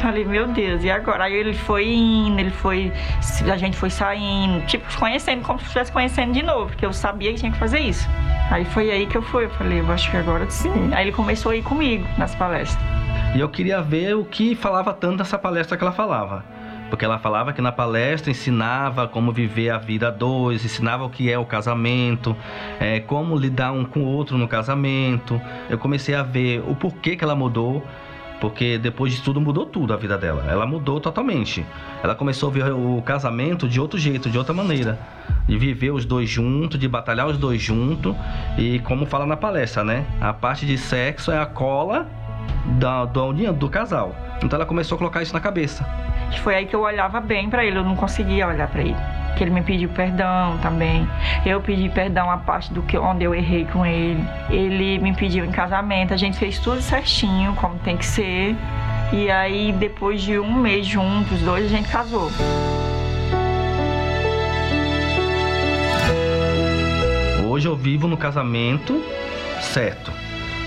Falei, 0.00 0.24
meu 0.24 0.46
Deus, 0.46 0.84
e 0.84 0.90
agora? 0.90 1.24
Aí 1.24 1.34
ele 1.34 1.54
foi 1.54 1.88
indo, 1.88 2.38
ele 2.38 2.50
foi. 2.50 2.92
A 3.50 3.56
gente 3.56 3.76
foi 3.76 3.90
saindo, 3.90 4.64
tipo, 4.66 4.86
conhecendo, 4.96 5.42
como 5.42 5.58
se 5.58 5.64
estivesse 5.64 5.90
conhecendo 5.90 6.32
de 6.32 6.42
novo, 6.42 6.66
porque 6.66 6.86
eu 6.86 6.92
sabia 6.92 7.32
que 7.32 7.40
tinha 7.40 7.50
que 7.50 7.58
fazer 7.58 7.80
isso. 7.80 8.08
Aí 8.50 8.64
foi 8.64 8.90
aí 8.90 9.06
que 9.06 9.16
eu 9.16 9.22
fui, 9.22 9.46
eu 9.46 9.50
falei, 9.50 9.80
eu 9.80 9.90
acho 9.90 10.08
que 10.10 10.16
agora 10.16 10.48
sim. 10.48 10.70
Aí 10.92 11.04
ele 11.04 11.12
começou 11.12 11.50
a 11.50 11.56
ir 11.56 11.62
comigo 11.62 12.06
nas 12.16 12.34
palestras. 12.34 12.80
E 13.34 13.40
eu 13.40 13.48
queria 13.48 13.82
ver 13.82 14.14
o 14.14 14.24
que 14.24 14.54
falava 14.54 14.94
tanto 14.94 15.18
dessa 15.18 15.36
palestra 15.36 15.76
que 15.76 15.82
ela 15.82 15.92
falava. 15.92 16.44
Porque 16.88 17.04
ela 17.04 17.18
falava 17.18 17.52
que 17.52 17.60
na 17.60 17.70
palestra 17.70 18.30
ensinava 18.30 19.06
como 19.06 19.32
viver 19.32 19.68
a 19.68 19.78
vida 19.78 20.08
a 20.08 20.10
dois, 20.10 20.64
ensinava 20.64 21.04
o 21.04 21.10
que 21.10 21.30
é 21.30 21.38
o 21.38 21.44
casamento, 21.44 22.34
é, 22.80 23.00
como 23.00 23.36
lidar 23.36 23.72
um 23.72 23.84
com 23.84 24.00
o 24.00 24.06
outro 24.06 24.38
no 24.38 24.48
casamento. 24.48 25.40
Eu 25.68 25.76
comecei 25.76 26.14
a 26.14 26.22
ver 26.22 26.62
o 26.66 26.74
porquê 26.74 27.16
que 27.16 27.22
ela 27.22 27.34
mudou, 27.34 27.84
porque 28.40 28.78
depois 28.78 29.12
de 29.12 29.22
tudo 29.22 29.40
mudou 29.40 29.66
tudo 29.66 29.92
a 29.92 29.96
vida 29.96 30.16
dela. 30.16 30.44
Ela 30.48 30.66
mudou 30.66 31.00
totalmente. 31.00 31.64
Ela 32.02 32.14
começou 32.14 32.50
a 32.50 32.52
ver 32.52 32.72
o 32.72 33.02
casamento 33.02 33.68
de 33.68 33.80
outro 33.80 33.98
jeito, 33.98 34.30
de 34.30 34.38
outra 34.38 34.54
maneira. 34.54 34.98
De 35.46 35.58
viver 35.58 35.90
os 35.90 36.04
dois 36.04 36.28
juntos, 36.28 36.78
de 36.78 36.88
batalhar 36.88 37.26
os 37.26 37.36
dois 37.36 37.60
juntos. 37.60 38.14
E 38.56 38.78
como 38.80 39.06
fala 39.06 39.26
na 39.26 39.36
palestra, 39.36 39.82
né? 39.82 40.06
A 40.20 40.32
parte 40.32 40.66
de 40.66 40.78
sexo 40.78 41.30
é 41.30 41.38
a 41.38 41.46
cola 41.46 42.06
da, 42.78 43.04
da 43.04 43.24
união 43.24 43.52
do 43.52 43.68
casal. 43.68 44.14
Então 44.42 44.56
ela 44.56 44.66
começou 44.66 44.96
a 44.96 44.98
colocar 44.98 45.22
isso 45.22 45.32
na 45.32 45.40
cabeça. 45.40 45.84
Foi 46.42 46.54
aí 46.54 46.66
que 46.66 46.76
eu 46.76 46.80
olhava 46.82 47.20
bem 47.20 47.48
para 47.48 47.64
ele, 47.64 47.78
eu 47.78 47.84
não 47.84 47.96
conseguia 47.96 48.46
olhar 48.46 48.68
para 48.68 48.82
ele 48.82 49.17
que 49.38 49.44
ele 49.44 49.52
me 49.52 49.62
pediu 49.62 49.88
perdão 49.88 50.58
também. 50.58 51.08
Eu 51.46 51.60
pedi 51.60 51.88
perdão 51.88 52.28
a 52.28 52.36
parte 52.36 52.72
do 52.72 52.82
que 52.82 52.98
onde 52.98 53.22
eu 53.22 53.32
errei 53.32 53.64
com 53.66 53.86
ele. 53.86 54.22
Ele 54.50 54.98
me 54.98 55.14
pediu 55.14 55.44
em 55.44 55.50
casamento, 55.52 56.12
a 56.12 56.16
gente 56.16 56.36
fez 56.36 56.58
tudo 56.58 56.82
certinho, 56.82 57.54
como 57.54 57.78
tem 57.78 57.96
que 57.96 58.04
ser. 58.04 58.56
E 59.12 59.30
aí 59.30 59.72
depois 59.72 60.20
de 60.20 60.38
um 60.40 60.52
mês 60.52 60.84
juntos, 60.84 61.40
dois, 61.40 61.66
a 61.66 61.68
gente 61.68 61.88
casou. 61.88 62.30
Hoje 67.48 67.68
eu 67.68 67.76
vivo 67.76 68.08
no 68.08 68.16
casamento 68.16 69.00
certo. 69.60 70.12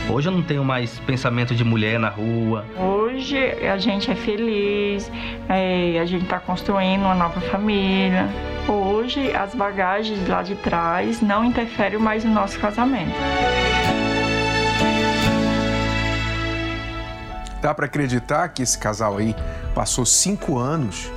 Hoje 0.09 0.29
eu 0.29 0.31
não 0.31 0.41
tenho 0.41 0.63
mais 0.63 0.97
pensamento 1.01 1.53
de 1.53 1.63
mulher 1.63 1.99
na 1.99 2.09
rua. 2.09 2.65
Hoje 2.77 3.37
a 3.37 3.77
gente 3.77 4.09
é 4.09 4.15
feliz, 4.15 5.11
é, 5.47 5.99
a 5.99 6.05
gente 6.05 6.23
está 6.23 6.39
construindo 6.39 7.01
uma 7.01 7.15
nova 7.15 7.39
família. 7.41 8.27
Hoje, 8.67 9.33
as 9.33 9.55
bagagens 9.55 10.27
lá 10.27 10.43
de 10.43 10.55
trás 10.55 11.21
não 11.21 11.43
interferem 11.43 11.99
mais 11.99 12.23
no 12.23 12.31
nosso 12.31 12.59
casamento. 12.59 13.15
Dá 17.61 17.73
para 17.73 17.85
acreditar 17.85 18.49
que 18.49 18.63
esse 18.63 18.77
casal 18.77 19.17
aí 19.17 19.35
passou 19.75 20.05
cinco 20.05 20.57
anos 20.57 21.11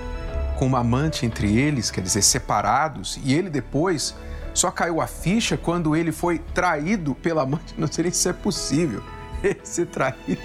com 0.59 0.67
uma 0.67 0.81
amante 0.81 1.27
entre 1.27 1.57
eles, 1.57 1.91
quer 1.91 2.01
dizer, 2.01 2.23
separados, 2.23 3.19
e 3.25 3.35
ele 3.35 3.51
depois 3.51 4.15
só 4.53 4.71
caiu 4.71 5.01
a 5.01 5.07
ficha 5.07 5.57
quando 5.57 5.97
ele 5.97 6.13
foi 6.13 6.39
traído 6.39 7.15
pela 7.15 7.43
amante. 7.43 7.75
Não 7.77 7.89
sei 7.91 8.05
nem 8.05 8.13
se 8.13 8.29
é 8.29 8.33
possível 8.33 9.03
ele 9.43 9.61
ser 9.65 9.87
traído 9.87 10.43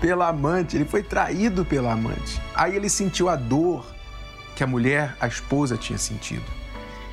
pela 0.00 0.28
amante. 0.28 0.76
Ele 0.76 0.84
foi 0.84 1.02
traído 1.02 1.64
pela 1.64 1.92
amante. 1.92 2.40
Aí 2.54 2.76
ele 2.76 2.88
sentiu 2.88 3.28
a 3.28 3.36
dor 3.36 3.84
que 4.54 4.62
a 4.62 4.66
mulher, 4.66 5.16
a 5.20 5.26
esposa, 5.26 5.76
tinha 5.76 5.98
sentido. 5.98 6.44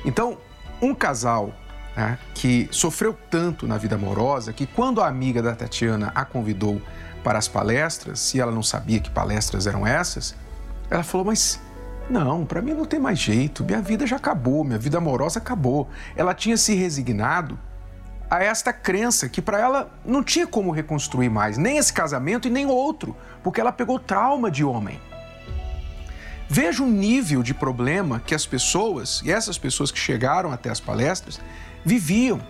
Então, 0.04 0.38
um 0.80 0.94
casal 0.94 1.54
né, 1.96 2.18
que 2.34 2.68
sofreu 2.70 3.16
tanto 3.30 3.66
na 3.66 3.76
vida 3.76 3.96
amorosa 3.96 4.52
que 4.52 4.66
quando 4.66 5.00
a 5.00 5.08
amiga 5.08 5.42
da 5.42 5.54
Tatiana 5.54 6.12
a 6.14 6.24
convidou 6.24 6.80
para 7.22 7.38
as 7.38 7.48
palestras, 7.48 8.34
e 8.34 8.40
ela 8.40 8.52
não 8.52 8.62
sabia 8.62 9.00
que 9.00 9.10
palestras 9.10 9.66
eram 9.66 9.86
essas, 9.86 10.34
ela 10.90 11.02
falou: 11.02 11.26
Mas 11.26 11.60
não, 12.08 12.44
para 12.44 12.62
mim 12.62 12.72
não 12.72 12.84
tem 12.84 12.98
mais 12.98 13.18
jeito, 13.18 13.64
minha 13.64 13.80
vida 13.80 14.06
já 14.06 14.16
acabou, 14.16 14.64
minha 14.64 14.78
vida 14.78 14.98
amorosa 14.98 15.38
acabou. 15.38 15.88
Ela 16.16 16.34
tinha 16.34 16.56
se 16.56 16.74
resignado 16.74 17.58
a 18.30 18.42
esta 18.42 18.72
crença 18.72 19.28
que 19.28 19.42
para 19.42 19.58
ela 19.58 19.90
não 20.04 20.22
tinha 20.22 20.46
como 20.46 20.70
reconstruir 20.70 21.28
mais, 21.28 21.58
nem 21.58 21.78
esse 21.78 21.92
casamento 21.92 22.46
e 22.46 22.50
nem 22.50 22.66
outro, 22.66 23.16
porque 23.42 23.60
ela 23.60 23.72
pegou 23.72 23.98
trauma 23.98 24.50
de 24.50 24.64
homem. 24.64 25.00
Veja 26.52 26.82
o 26.82 26.86
nível 26.88 27.44
de 27.44 27.54
problema 27.54 28.18
que 28.18 28.34
as 28.34 28.44
pessoas, 28.44 29.22
e 29.24 29.30
essas 29.30 29.56
pessoas 29.56 29.92
que 29.92 29.98
chegaram 30.00 30.50
até 30.50 30.68
as 30.68 30.80
palestras, 30.80 31.40
viviam 31.84 32.40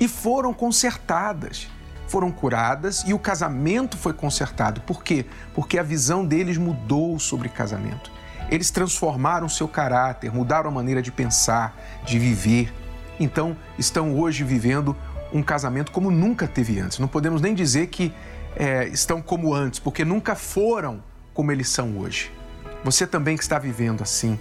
e 0.00 0.08
foram 0.08 0.52
consertadas, 0.52 1.68
foram 2.08 2.32
curadas 2.32 3.04
e 3.06 3.14
o 3.14 3.20
casamento 3.20 3.96
foi 3.96 4.12
consertado. 4.12 4.80
Por 4.80 5.04
quê? 5.04 5.24
Porque 5.54 5.78
a 5.78 5.84
visão 5.84 6.26
deles 6.26 6.58
mudou 6.58 7.16
sobre 7.20 7.48
casamento. 7.48 8.10
Eles 8.50 8.72
transformaram 8.72 9.48
seu 9.48 9.68
caráter, 9.68 10.34
mudaram 10.34 10.68
a 10.68 10.72
maneira 10.72 11.00
de 11.00 11.12
pensar, 11.12 11.80
de 12.04 12.18
viver. 12.18 12.74
Então, 13.20 13.56
estão 13.78 14.18
hoje 14.18 14.42
vivendo 14.42 14.96
um 15.32 15.44
casamento 15.44 15.92
como 15.92 16.10
nunca 16.10 16.48
teve 16.48 16.80
antes. 16.80 16.98
Não 16.98 17.06
podemos 17.06 17.40
nem 17.40 17.54
dizer 17.54 17.86
que 17.86 18.12
é, 18.56 18.88
estão 18.88 19.22
como 19.22 19.54
antes, 19.54 19.78
porque 19.78 20.04
nunca 20.04 20.34
foram 20.34 21.00
como 21.32 21.52
eles 21.52 21.68
são 21.68 21.96
hoje. 21.98 22.41
Você 22.84 23.06
também 23.06 23.36
que 23.36 23.42
está 23.42 23.58
vivendo 23.58 24.02
assim, 24.02 24.38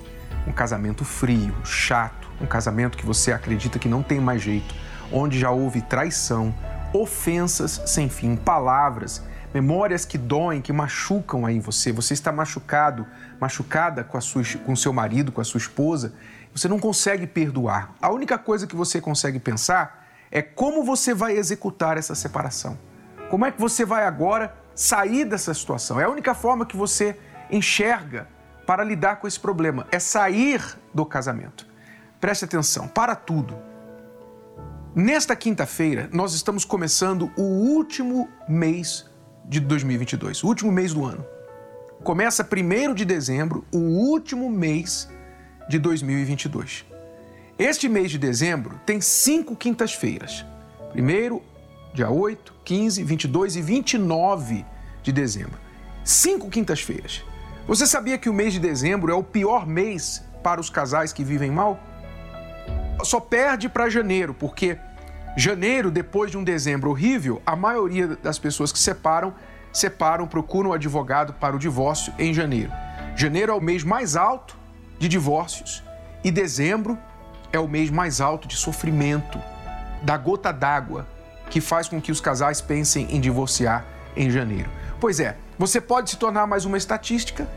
um 0.48 0.52
casamento 0.52 1.06
frio, 1.06 1.54
chato, 1.64 2.28
um 2.42 2.46
casamento 2.46 2.98
que 2.98 3.06
você 3.06 3.32
acredita 3.32 3.78
que 3.78 3.88
não 3.88 4.02
tem 4.02 4.20
mais 4.20 4.42
jeito, 4.42 4.74
onde 5.12 5.40
já 5.40 5.52
houve 5.52 5.82
traição, 5.82 6.54
ofensas 6.94 7.82
sem 7.86 8.10
fim, 8.10 8.36
palavras 8.36 9.24
memórias 9.54 10.06
que 10.06 10.18
doem, 10.18 10.62
que 10.62 10.72
machucam 10.72 11.46
aí 11.46 11.60
você. 11.60 11.92
Você 11.92 12.14
está 12.14 12.32
machucado, 12.32 13.06
machucada 13.40 14.04
com, 14.04 14.18
a 14.18 14.22
sua, 14.22 14.42
com 14.66 14.76
seu 14.76 14.94
marido, 14.94 15.32
com 15.32 15.42
a 15.42 15.44
sua 15.44 15.58
esposa. 15.58 16.14
Você 16.54 16.68
não 16.68 16.80
consegue 16.80 17.28
perdoar. 17.28 17.94
A 18.02 18.10
única 18.10 18.38
coisa 18.38 18.66
que 18.66 18.76
você 18.76 19.02
consegue 19.02 19.40
pensar 19.40 20.08
é 20.32 20.42
como 20.42 20.84
você 20.84 21.14
vai 21.14 21.34
executar 21.34 21.98
essa 21.98 22.16
separação. 22.16 22.78
Como 23.30 23.46
é 23.46 23.52
que 23.52 23.60
você 23.60 23.86
vai 23.86 24.06
agora 24.06 24.56
sair 24.74 25.26
dessa 25.26 25.54
situação? 25.54 26.00
É 26.00 26.06
a 26.06 26.10
única 26.10 26.34
forma 26.34 26.66
que 26.66 26.76
você 26.76 27.18
enxerga 27.52 28.28
para 28.66 28.84
lidar 28.84 29.18
com 29.18 29.28
esse 29.28 29.40
problema. 29.40 29.88
É 29.92 30.00
sair 30.00 30.62
do 30.94 31.06
casamento. 31.06 31.68
Preste 32.20 32.46
atenção, 32.46 32.88
para 32.88 33.16
tudo. 33.16 33.58
Nesta 34.96 35.36
quinta-feira, 35.36 36.10
nós 36.12 36.34
estamos 36.34 36.66
começando 36.66 37.32
o 37.38 37.42
último 37.42 38.30
mês 38.48 39.10
de 39.46 39.60
2022, 39.60 40.44
o 40.44 40.48
último 40.48 40.72
mês 40.72 40.94
do 40.94 41.06
ano. 41.06 41.26
Começa 42.04 42.48
1 42.48 42.94
de 42.94 43.06
dezembro, 43.06 43.66
o 43.72 43.78
último 43.78 44.50
mês 44.50 45.10
de 45.70 45.80
2022. 45.80 46.86
Este 47.58 47.88
mês 47.88 48.12
de 48.12 48.18
dezembro 48.18 48.80
tem 48.86 49.00
cinco 49.00 49.56
quintas-feiras. 49.56 50.46
Primeiro, 50.92 51.42
dia 51.94 52.10
8, 52.10 52.54
15, 52.66 53.04
22 53.04 53.56
e 53.56 53.62
29 53.62 54.66
de 55.04 55.12
dezembro. 55.12 55.60
Cinco 56.04 56.50
quintas-feiras. 56.50 57.24
Você 57.68 57.86
sabia 57.86 58.18
que 58.18 58.30
o 58.30 58.34
mês 58.34 58.54
de 58.54 58.60
dezembro 58.60 59.12
é 59.12 59.16
o 59.16 59.24
pior 59.24 59.68
mês 59.68 60.24
para 60.44 60.60
os 60.60 60.70
casais 60.70 61.14
que 61.14 61.24
vivem 61.24 61.52
mal? 61.52 61.80
Só 63.04 63.20
perde 63.20 63.70
para 63.70 63.90
janeiro, 63.90 64.34
porque 64.34 64.78
Janeiro, 65.36 65.90
depois 65.90 66.30
de 66.30 66.38
um 66.38 66.44
dezembro 66.44 66.90
horrível, 66.90 67.42
a 67.46 67.56
maioria 67.56 68.08
das 68.08 68.38
pessoas 68.38 68.72
que 68.72 68.80
separam, 68.80 69.34
separam, 69.72 70.28
procuram 70.28 70.72
um 70.72 70.74
advogado 70.74 71.34
para 71.34 71.56
o 71.56 71.60
divórcio 71.60 72.14
em 72.20 72.34
janeiro. 72.34 72.72
Janeiro 73.16 73.54
é 73.54 73.56
o 73.56 73.62
mês 73.62 73.82
mais 73.84 74.18
alto 74.18 74.58
de 75.00 75.08
divórcios 75.08 75.82
e 76.22 76.30
dezembro 76.30 76.98
é 77.54 77.60
o 77.60 77.68
mês 77.68 77.90
mais 77.90 78.20
alto 78.20 78.46
de 78.46 78.58
sofrimento, 78.58 79.42
da 80.02 80.18
gota 80.18 80.52
d'água 80.52 81.08
que 81.50 81.62
faz 81.62 81.88
com 81.88 82.02
que 82.02 82.12
os 82.12 82.20
casais 82.20 82.60
pensem 82.60 83.08
em 83.10 83.22
divorciar 83.22 83.86
em 84.18 84.30
janeiro. 84.30 84.70
Pois 85.00 85.20
é, 85.20 85.38
você 85.62 85.80
pode 85.80 86.10
se 86.10 86.18
tornar 86.18 86.48
mais 86.48 86.66
uma 86.66 86.76
estatística, 86.76 87.48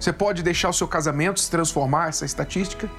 você 0.00 0.10
pode 0.10 0.42
deixar 0.42 0.70
o 0.70 0.72
seu 0.72 0.88
casamento 0.88 1.38
se 1.38 1.50
transformar 1.50 2.08
essa 2.08 2.24
estatística 2.24 2.90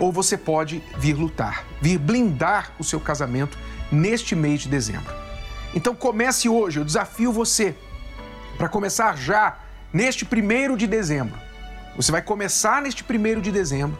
ou 0.00 0.10
você 0.10 0.36
pode 0.36 0.82
vir 0.98 1.14
lutar, 1.14 1.64
vir 1.80 1.96
blindar 1.96 2.72
o 2.80 2.82
seu 2.82 2.98
casamento 2.98 3.56
neste 3.92 4.34
mês 4.34 4.62
de 4.62 4.68
dezembro. 4.68 5.14
Então 5.72 5.94
comece 5.94 6.48
hoje, 6.48 6.80
eu 6.80 6.84
desafio 6.84 7.30
você 7.30 7.76
para 8.58 8.68
começar 8.68 9.16
já 9.16 9.60
neste 9.92 10.24
primeiro 10.24 10.76
de 10.76 10.88
dezembro. 10.88 11.38
Você 11.94 12.10
vai 12.10 12.22
começar 12.22 12.82
neste 12.82 13.04
primeiro 13.04 13.40
de 13.40 13.52
dezembro 13.52 13.96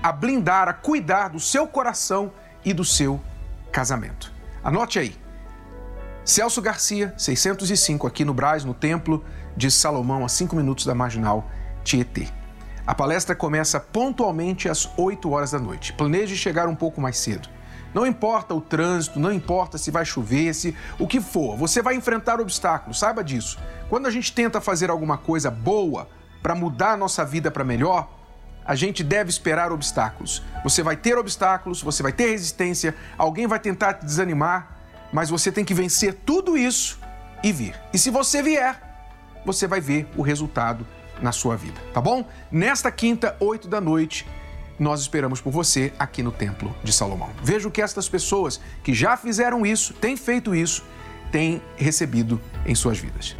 a 0.00 0.12
blindar, 0.12 0.68
a 0.68 0.72
cuidar 0.72 1.30
do 1.30 1.40
seu 1.40 1.66
coração 1.66 2.32
e 2.64 2.72
do 2.72 2.84
seu 2.84 3.20
casamento. 3.72 4.32
Anote 4.62 5.00
aí. 5.00 5.19
Celso 6.24 6.60
Garcia, 6.60 7.14
605, 7.16 8.06
aqui 8.06 8.24
no 8.24 8.34
Braz, 8.34 8.64
no 8.64 8.74
Templo 8.74 9.24
de 9.56 9.70
Salomão, 9.70 10.24
a 10.24 10.28
5 10.28 10.54
minutos 10.54 10.84
da 10.84 10.94
Marginal 10.94 11.48
Tietê. 11.82 12.28
A 12.86 12.94
palestra 12.94 13.34
começa 13.34 13.80
pontualmente 13.80 14.68
às 14.68 14.88
8 14.96 15.30
horas 15.30 15.52
da 15.52 15.58
noite. 15.58 15.92
Planeje 15.94 16.36
chegar 16.36 16.68
um 16.68 16.74
pouco 16.74 17.00
mais 17.00 17.16
cedo. 17.18 17.48
Não 17.94 18.06
importa 18.06 18.54
o 18.54 18.60
trânsito, 18.60 19.18
não 19.18 19.32
importa 19.32 19.76
se 19.76 19.90
vai 19.90 20.04
chover, 20.04 20.54
se 20.54 20.76
o 20.98 21.08
que 21.08 21.20
for, 21.20 21.56
você 21.56 21.82
vai 21.82 21.96
enfrentar 21.96 22.40
obstáculos, 22.40 23.00
saiba 23.00 23.24
disso. 23.24 23.58
Quando 23.88 24.06
a 24.06 24.10
gente 24.10 24.32
tenta 24.32 24.60
fazer 24.60 24.90
alguma 24.90 25.18
coisa 25.18 25.50
boa 25.50 26.08
para 26.40 26.54
mudar 26.54 26.92
a 26.92 26.96
nossa 26.96 27.24
vida 27.24 27.50
para 27.50 27.64
melhor, 27.64 28.08
a 28.64 28.76
gente 28.76 29.02
deve 29.02 29.30
esperar 29.30 29.72
obstáculos. 29.72 30.40
Você 30.62 30.82
vai 30.82 30.96
ter 30.96 31.18
obstáculos, 31.18 31.82
você 31.82 32.02
vai 32.02 32.12
ter 32.12 32.30
resistência, 32.30 32.94
alguém 33.18 33.48
vai 33.48 33.58
tentar 33.58 33.94
te 33.94 34.06
desanimar, 34.06 34.79
mas 35.12 35.30
você 35.30 35.50
tem 35.50 35.64
que 35.64 35.74
vencer 35.74 36.14
tudo 36.24 36.56
isso 36.56 36.98
e 37.42 37.52
vir. 37.52 37.74
E 37.92 37.98
se 37.98 38.10
você 38.10 38.42
vier, 38.42 38.80
você 39.44 39.66
vai 39.66 39.80
ver 39.80 40.08
o 40.16 40.22
resultado 40.22 40.86
na 41.20 41.32
sua 41.32 41.56
vida, 41.56 41.80
tá 41.92 42.00
bom? 42.00 42.24
Nesta 42.50 42.90
quinta, 42.90 43.36
8 43.40 43.68
da 43.68 43.80
noite, 43.80 44.26
nós 44.78 45.02
esperamos 45.02 45.40
por 45.40 45.50
você 45.50 45.92
aqui 45.98 46.22
no 46.22 46.32
Templo 46.32 46.74
de 46.82 46.92
Salomão. 46.92 47.28
Veja 47.42 47.68
o 47.68 47.70
que 47.70 47.82
estas 47.82 48.08
pessoas 48.08 48.60
que 48.82 48.94
já 48.94 49.16
fizeram 49.16 49.66
isso, 49.66 49.92
têm 49.92 50.16
feito 50.16 50.54
isso, 50.54 50.82
têm 51.30 51.60
recebido 51.76 52.40
em 52.64 52.74
suas 52.74 52.98
vidas. 52.98 53.36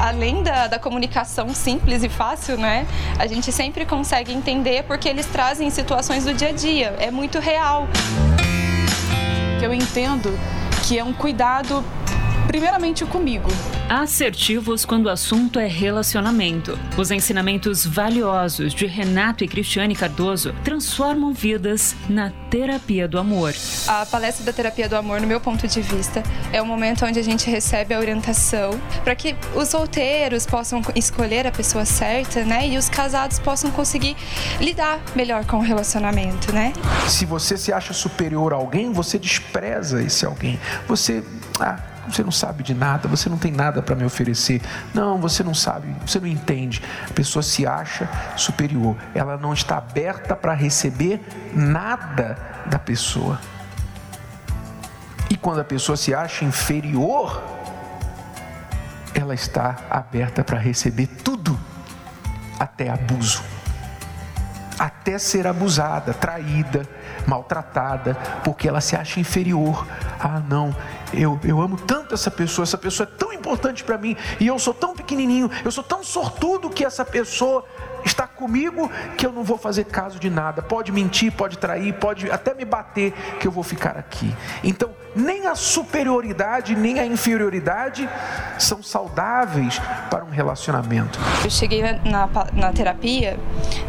Além 0.00 0.42
da, 0.42 0.66
da 0.66 0.78
comunicação 0.78 1.54
simples 1.54 2.02
e 2.02 2.08
fácil, 2.08 2.56
né? 2.56 2.86
A 3.18 3.26
gente 3.26 3.50
sempre 3.50 3.86
consegue 3.86 4.32
entender 4.32 4.84
porque 4.84 5.08
eles 5.08 5.26
trazem 5.26 5.70
situações 5.70 6.24
do 6.24 6.34
dia 6.34 6.48
a 6.48 6.52
dia. 6.52 6.94
É 6.98 7.10
muito 7.10 7.38
real. 7.38 7.88
Eu 9.64 9.72
entendo 9.72 10.38
que 10.86 10.98
é 10.98 11.02
um 11.02 11.14
cuidado 11.14 11.82
primeiramente 12.54 13.04
comigo. 13.04 13.48
Assertivos 13.88 14.84
quando 14.84 15.06
o 15.06 15.08
assunto 15.08 15.58
é 15.58 15.66
relacionamento. 15.66 16.78
Os 16.96 17.10
ensinamentos 17.10 17.84
valiosos 17.84 18.72
de 18.72 18.86
Renato 18.86 19.42
e 19.42 19.48
Cristiane 19.48 19.96
Cardoso 19.96 20.54
transformam 20.62 21.34
vidas 21.34 21.96
na 22.08 22.30
terapia 22.48 23.08
do 23.08 23.18
amor. 23.18 23.52
A 23.88 24.06
palestra 24.06 24.44
da 24.46 24.52
terapia 24.52 24.88
do 24.88 24.94
amor, 24.94 25.20
no 25.20 25.26
meu 25.26 25.40
ponto 25.40 25.66
de 25.66 25.80
vista, 25.80 26.22
é 26.52 26.62
o 26.62 26.66
momento 26.66 27.04
onde 27.04 27.18
a 27.18 27.24
gente 27.24 27.50
recebe 27.50 27.92
a 27.92 27.98
orientação 27.98 28.80
para 29.02 29.16
que 29.16 29.34
os 29.56 29.66
solteiros 29.70 30.46
possam 30.46 30.80
escolher 30.94 31.48
a 31.48 31.50
pessoa 31.50 31.84
certa, 31.84 32.44
né? 32.44 32.68
E 32.68 32.78
os 32.78 32.88
casados 32.88 33.40
possam 33.40 33.72
conseguir 33.72 34.16
lidar 34.60 35.00
melhor 35.16 35.44
com 35.44 35.56
o 35.56 35.60
relacionamento, 35.60 36.52
né? 36.52 36.72
Se 37.08 37.26
você 37.26 37.56
se 37.56 37.72
acha 37.72 37.92
superior 37.92 38.52
a 38.52 38.56
alguém, 38.56 38.92
você 38.92 39.18
despreza 39.18 40.00
esse 40.00 40.24
alguém. 40.24 40.60
Você 40.86 41.24
ah, 41.58 41.93
você 42.08 42.22
não 42.22 42.32
sabe 42.32 42.62
de 42.62 42.74
nada, 42.74 43.08
você 43.08 43.28
não 43.28 43.38
tem 43.38 43.52
nada 43.52 43.82
para 43.82 43.94
me 43.94 44.04
oferecer. 44.04 44.60
Não, 44.92 45.20
você 45.20 45.42
não 45.42 45.54
sabe, 45.54 45.94
você 46.06 46.20
não 46.20 46.26
entende. 46.26 46.82
A 47.08 47.12
pessoa 47.12 47.42
se 47.42 47.66
acha 47.66 48.08
superior, 48.36 48.96
ela 49.14 49.36
não 49.36 49.52
está 49.52 49.78
aberta 49.78 50.36
para 50.36 50.54
receber 50.54 51.20
nada 51.54 52.36
da 52.66 52.78
pessoa. 52.78 53.40
E 55.30 55.36
quando 55.36 55.60
a 55.60 55.64
pessoa 55.64 55.96
se 55.96 56.14
acha 56.14 56.44
inferior, 56.44 57.42
ela 59.14 59.34
está 59.34 59.76
aberta 59.90 60.44
para 60.44 60.58
receber 60.58 61.06
tudo, 61.06 61.58
até 62.58 62.90
abuso, 62.90 63.42
até 64.84 65.18
ser 65.18 65.46
abusada, 65.46 66.12
traída, 66.12 66.86
maltratada, 67.26 68.14
porque 68.44 68.68
ela 68.68 68.80
se 68.80 68.94
acha 68.94 69.18
inferior. 69.18 69.86
Ah, 70.20 70.40
não, 70.40 70.74
eu, 71.12 71.40
eu 71.42 71.60
amo 71.60 71.76
tanto 71.76 72.14
essa 72.14 72.30
pessoa, 72.30 72.64
essa 72.64 72.76
pessoa 72.76 73.08
é 73.10 73.18
tão 73.18 73.32
importante 73.32 73.82
para 73.82 73.96
mim, 73.96 74.16
e 74.38 74.46
eu 74.46 74.58
sou 74.58 74.74
tão 74.74 74.94
pequenininho, 74.94 75.50
eu 75.64 75.70
sou 75.70 75.82
tão 75.82 76.04
sortudo 76.04 76.68
que 76.68 76.84
essa 76.84 77.04
pessoa 77.04 77.64
está 78.04 78.26
comigo 78.26 78.90
que 79.16 79.26
eu 79.26 79.32
não 79.32 79.42
vou 79.42 79.56
fazer 79.56 79.84
caso 79.84 80.18
de 80.18 80.28
nada. 80.30 80.62
Pode 80.62 80.92
mentir, 80.92 81.32
pode 81.32 81.58
trair, 81.58 81.92
pode 81.94 82.30
até 82.30 82.54
me 82.54 82.64
bater, 82.64 83.12
que 83.40 83.46
eu 83.46 83.52
vou 83.52 83.62
ficar 83.62 83.96
aqui. 83.96 84.34
Então, 84.62 84.90
nem 85.14 85.46
a 85.46 85.54
superioridade, 85.54 86.74
nem 86.74 86.98
a 86.98 87.06
inferioridade 87.06 88.08
são 88.58 88.82
saudáveis 88.82 89.80
para 90.10 90.24
um 90.24 90.30
relacionamento. 90.30 91.18
Eu 91.42 91.50
cheguei 91.50 91.82
na, 91.82 92.28
na 92.52 92.72
terapia 92.72 93.38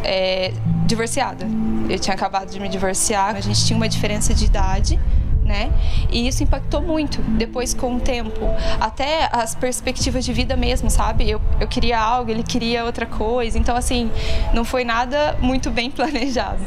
é, 0.04 0.54
divorciada. 0.86 1.48
Eu 1.90 2.00
tinha 2.00 2.16
acabado 2.16 2.50
de 2.50 2.60
me 2.60 2.70
divorciar, 2.70 3.36
a 3.36 3.42
gente 3.42 3.66
tinha 3.66 3.76
uma 3.76 3.90
diferença 3.90 4.34
de 4.34 4.46
idade 4.46 5.00
né? 5.46 5.72
E 6.12 6.28
isso 6.28 6.44
impactou 6.44 6.82
muito 6.82 7.22
depois 7.22 7.74
com 7.74 7.96
o 7.96 8.00
tempo, 8.00 8.42
até 8.80 9.30
as 9.32 9.54
perspectivas 9.54 10.26
de 10.26 10.34
vida 10.34 10.58
mesmo, 10.58 10.90
sabe? 10.90 11.30
Eu, 11.30 11.40
eu 11.60 11.68
queria 11.68 12.00
algo, 12.00 12.32
ele 12.32 12.44
queria 12.44 12.84
outra 12.84 13.06
coisa, 13.06 13.58
então 13.58 13.76
assim, 13.76 14.12
não 14.54 14.66
foi 14.66 14.84
nada 14.84 15.38
muito 15.40 15.70
bem 15.70 15.90
planejado. 15.92 16.60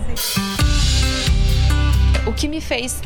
O 2.25 2.33
que 2.33 2.47
me 2.47 2.61
fez 2.61 3.03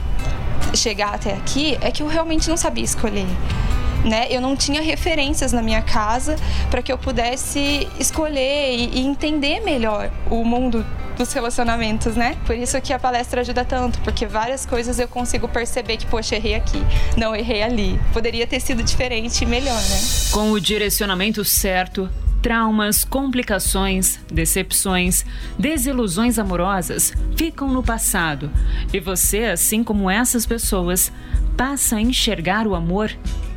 chegar 0.75 1.15
até 1.15 1.33
aqui 1.33 1.79
é 1.81 1.91
que 1.91 2.03
eu 2.03 2.07
realmente 2.07 2.49
não 2.49 2.57
sabia 2.57 2.85
escolher. 2.85 3.27
Né? 4.05 4.27
Eu 4.31 4.41
não 4.41 4.57
tinha 4.57 4.83
referências 4.83 5.53
na 5.53 5.63
minha 5.63 5.81
casa 5.81 6.37
para 6.71 6.83
que 6.83 6.93
eu 6.93 6.99
pudesse 6.99 7.89
escolher 8.01 8.75
e, 8.75 8.99
e 8.99 9.07
entender 9.07 9.61
melhor 9.61 10.11
o 10.29 10.45
mundo 10.45 10.85
dos 11.23 11.33
relacionamentos, 11.33 12.17
né? 12.17 12.37
Por 12.45 12.57
isso 12.57 12.81
que 12.81 12.93
a 12.93 12.99
palestra 12.99 13.43
ajuda 13.43 13.65
tanto, 13.65 14.01
porque 14.01 14.27
várias 14.27 14.67
coisas 14.67 14.99
eu 14.99 15.07
consigo 15.07 15.47
perceber 15.47 15.97
que, 15.97 16.07
poxa, 16.07 16.35
errei 16.35 16.57
aqui, 16.57 16.83
não 17.17 17.35
errei 17.35 17.63
ali. 17.63 18.01
Poderia 18.13 18.45
ter 18.47 18.59
sido 18.61 18.83
diferente 18.83 19.45
e 19.45 19.47
melhor, 19.47 19.81
né? 19.81 20.01
Com 20.33 20.51
o 20.51 20.61
direcionamento 20.61 21.45
certo, 21.45 22.11
traumas, 22.43 23.05
complicações, 23.05 24.19
decepções, 24.31 25.25
desilusões 25.57 26.41
amorosas 26.41 27.13
ficam 27.37 27.69
no 27.69 27.85
passado 27.85 28.51
e 28.93 28.99
você, 28.99 29.45
assim 29.45 29.85
como 29.85 30.11
essas 30.11 30.45
pessoas, 30.45 31.13
passa 31.57 31.97
a 31.97 32.01
enxergar 32.01 32.67
o 32.67 32.75
amor 32.75 33.13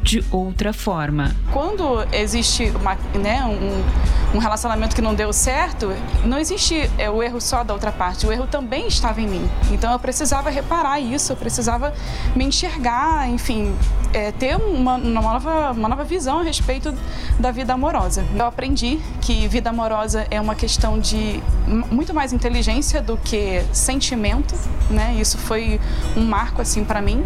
de 0.06 0.24
outra 0.30 0.72
forma. 0.72 1.36
Quando 1.52 2.06
existe 2.14 2.72
uma, 2.80 2.96
né, 3.20 3.44
um, 3.44 4.38
um, 4.38 4.40
relacionamento 4.40 4.96
que 4.96 5.02
não 5.02 5.16
deu 5.16 5.34
certo, 5.34 5.92
não 6.24 6.38
existe 6.38 6.88
é, 7.00 7.10
o 7.10 7.24
erro 7.24 7.42
só 7.42 7.64
da 7.64 7.74
outra 7.74 7.92
parte, 7.92 8.28
o 8.28 8.32
erro 8.32 8.46
também 8.46 8.88
estava 8.88 9.20
em 9.20 9.28
mim. 9.28 9.50
Então 9.72 9.92
eu 9.92 9.98
precisava 9.98 10.52
reparar 10.52 11.00
isso, 11.00 11.34
eu 11.34 11.36
precisava 11.36 11.92
me 12.36 12.46
enxergar, 12.46 13.28
enfim, 13.28 13.76
é, 14.14 14.32
ter 14.32 14.56
uma, 14.56 14.96
uma, 14.98 15.22
nova, 15.22 15.72
uma 15.72 15.90
nova 15.90 16.04
visão 16.04 16.40
a 16.40 16.44
respeito 16.44 16.94
da 17.40 17.50
vida 17.50 17.74
amorosa. 17.74 18.24
Eu 18.36 18.46
aprendi 18.46 19.00
que 19.22 19.48
vida 19.48 19.72
amorosa 19.72 20.28
é 20.30 20.40
uma 20.40 20.54
questão 20.54 21.00
de 21.00 21.42
muito 21.68 22.14
mais 22.14 22.32
inteligência 22.32 23.02
do 23.02 23.18
que 23.18 23.66
sentimento, 23.74 24.54
né? 24.88 25.16
Isso 25.20 25.40
foi 25.40 25.82
um 26.16 26.24
marco 26.24 26.62
assim 26.62 26.84
para 26.84 27.02
mim. 27.02 27.26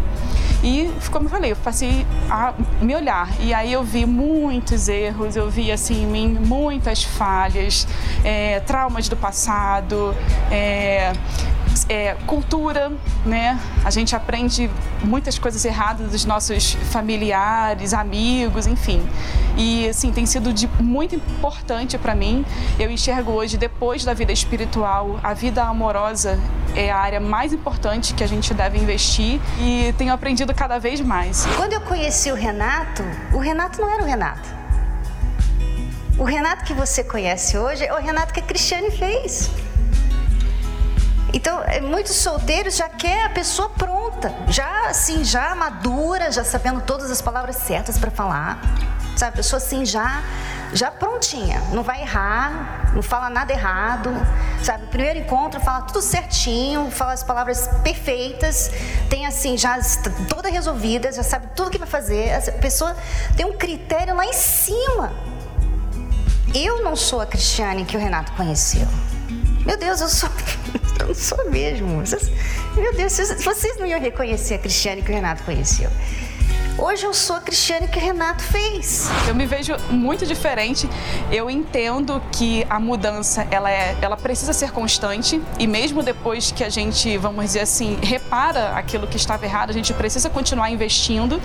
E, 0.62 0.90
como 1.10 1.26
eu 1.26 1.30
falei, 1.30 1.52
eu 1.52 1.56
passei 1.56 2.06
a 2.28 2.52
me 2.80 2.94
olhar. 2.94 3.28
E 3.40 3.52
aí 3.52 3.72
eu 3.72 3.82
vi 3.82 4.06
muitos 4.06 4.88
erros, 4.88 5.36
eu 5.36 5.50
vi 5.50 5.70
assim 5.70 6.02
em 6.02 6.06
mim 6.06 6.38
muitas 6.40 7.04
falhas, 7.04 7.86
é, 8.24 8.60
traumas 8.60 9.08
do 9.08 9.16
passado, 9.16 10.14
é, 10.50 11.12
é, 11.88 12.16
cultura, 12.26 12.92
né? 13.24 13.58
A 13.84 13.90
gente 13.90 14.14
aprende 14.14 14.70
muitas 15.02 15.38
coisas 15.38 15.64
erradas 15.64 16.10
dos 16.10 16.24
nossos 16.24 16.74
familiares, 16.90 17.92
amigos, 17.92 18.66
enfim. 18.66 19.06
E 19.56 19.88
assim 19.88 20.12
tem 20.12 20.26
sido 20.26 20.52
de 20.52 20.68
muito 20.80 21.14
importante 21.14 21.98
para 21.98 22.14
mim. 22.14 22.44
Eu 22.78 22.90
enxergo 22.90 23.32
hoje, 23.32 23.56
depois 23.56 24.04
da 24.04 24.14
vida 24.14 24.32
espiritual, 24.32 25.18
a 25.22 25.34
vida 25.34 25.62
amorosa 25.64 26.38
é 26.74 26.90
a 26.90 26.98
área 26.98 27.20
mais 27.20 27.52
importante 27.52 28.14
que 28.14 28.22
a 28.22 28.28
gente 28.28 28.54
deve 28.54 28.78
investir 28.78 29.40
e 29.58 29.92
tenho 29.98 30.12
aprendido 30.12 30.54
cada 30.54 30.78
vez 30.78 31.00
mais. 31.00 31.46
Quando 31.56 31.72
eu 31.72 31.80
conheci 31.80 32.30
o 32.30 32.34
Renato, 32.34 33.02
o 33.32 33.38
Renato 33.38 33.80
não 33.80 33.92
era 33.92 34.02
o 34.02 34.06
Renato. 34.06 34.48
O 36.18 36.24
Renato 36.24 36.64
que 36.64 36.74
você 36.74 37.02
conhece 37.02 37.56
hoje 37.56 37.84
é 37.84 37.92
o 37.94 37.96
Renato 37.96 38.32
que 38.32 38.40
a 38.40 38.42
Cristiane 38.42 38.90
fez. 38.90 39.50
Então, 41.32 41.62
é, 41.64 41.80
muitos 41.80 42.16
solteiros 42.16 42.76
já 42.76 42.88
quer 42.88 43.26
a 43.26 43.30
pessoa 43.30 43.68
pronta, 43.70 44.34
já 44.48 44.88
assim, 44.88 45.24
já 45.24 45.54
madura, 45.54 46.30
já 46.32 46.44
sabendo 46.44 46.80
todas 46.80 47.10
as 47.10 47.22
palavras 47.22 47.56
certas 47.56 47.98
para 47.98 48.10
falar. 48.10 48.60
Sabe, 49.16 49.34
a 49.34 49.36
pessoa 49.36 49.58
assim 49.58 49.84
já 49.84 50.22
já 50.72 50.90
prontinha, 50.90 51.60
não 51.72 51.82
vai 51.82 52.00
errar, 52.00 52.92
não 52.94 53.02
fala 53.02 53.28
nada 53.28 53.52
errado, 53.52 54.10
sabe? 54.62 54.86
Primeiro 54.86 55.18
encontro 55.18 55.60
fala 55.60 55.82
tudo 55.82 56.00
certinho, 56.00 56.90
fala 56.90 57.12
as 57.12 57.22
palavras 57.22 57.68
perfeitas, 57.82 58.70
tem 59.08 59.26
assim 59.26 59.58
já 59.58 59.78
toda 60.28 60.48
resolvida, 60.48 61.12
já 61.12 61.22
sabe 61.22 61.48
tudo 61.56 61.70
que 61.70 61.78
vai 61.78 61.88
fazer. 61.88 62.32
A 62.34 62.52
pessoa 62.52 62.96
tem 63.36 63.44
um 63.46 63.56
critério 63.56 64.14
lá 64.14 64.24
em 64.24 64.32
cima. 64.32 65.12
Eu 66.54 66.82
não 66.82 66.96
sou 66.96 67.20
a 67.20 67.26
Cristiane 67.26 67.84
que 67.84 67.96
o 67.96 68.00
Renato 68.00 68.32
conheceu. 68.32 68.86
Meu 69.64 69.76
Deus, 69.76 70.00
eu 70.00 70.08
sou. 70.08 70.28
Eu 71.00 71.06
não 71.08 71.14
sou 71.14 71.50
mesmo. 71.50 72.00
Vocês, 72.00 72.30
meu 72.76 72.94
Deus, 72.94 73.16
vocês 73.42 73.78
não 73.78 73.86
iam 73.86 73.98
reconhecer 73.98 74.54
a 74.54 74.58
Cristiane 74.58 75.00
que 75.00 75.10
o 75.10 75.14
Renato 75.14 75.42
conheceu. 75.44 75.88
Hoje 76.82 77.04
eu 77.04 77.12
sou 77.12 77.36
a 77.36 77.40
Cristiane 77.42 77.86
que 77.86 77.98
Renato 77.98 78.42
fez. 78.42 79.10
Eu 79.28 79.34
me 79.34 79.44
vejo 79.44 79.76
muito 79.90 80.24
diferente. 80.24 80.88
Eu 81.30 81.50
entendo 81.50 82.22
que 82.32 82.66
a 82.70 82.80
mudança 82.80 83.46
ela, 83.50 83.70
é, 83.70 83.94
ela 84.00 84.16
precisa 84.16 84.54
ser 84.54 84.72
constante 84.72 85.42
e 85.58 85.66
mesmo 85.66 86.02
depois 86.02 86.50
que 86.50 86.64
a 86.64 86.70
gente, 86.70 87.18
vamos 87.18 87.44
dizer 87.44 87.60
assim, 87.60 87.98
repara 88.02 88.70
aquilo 88.70 89.06
que 89.06 89.18
estava 89.18 89.44
errado, 89.44 89.68
a 89.68 89.72
gente 89.74 89.92
precisa 89.92 90.30
continuar 90.30 90.70
investindo, 90.70 91.38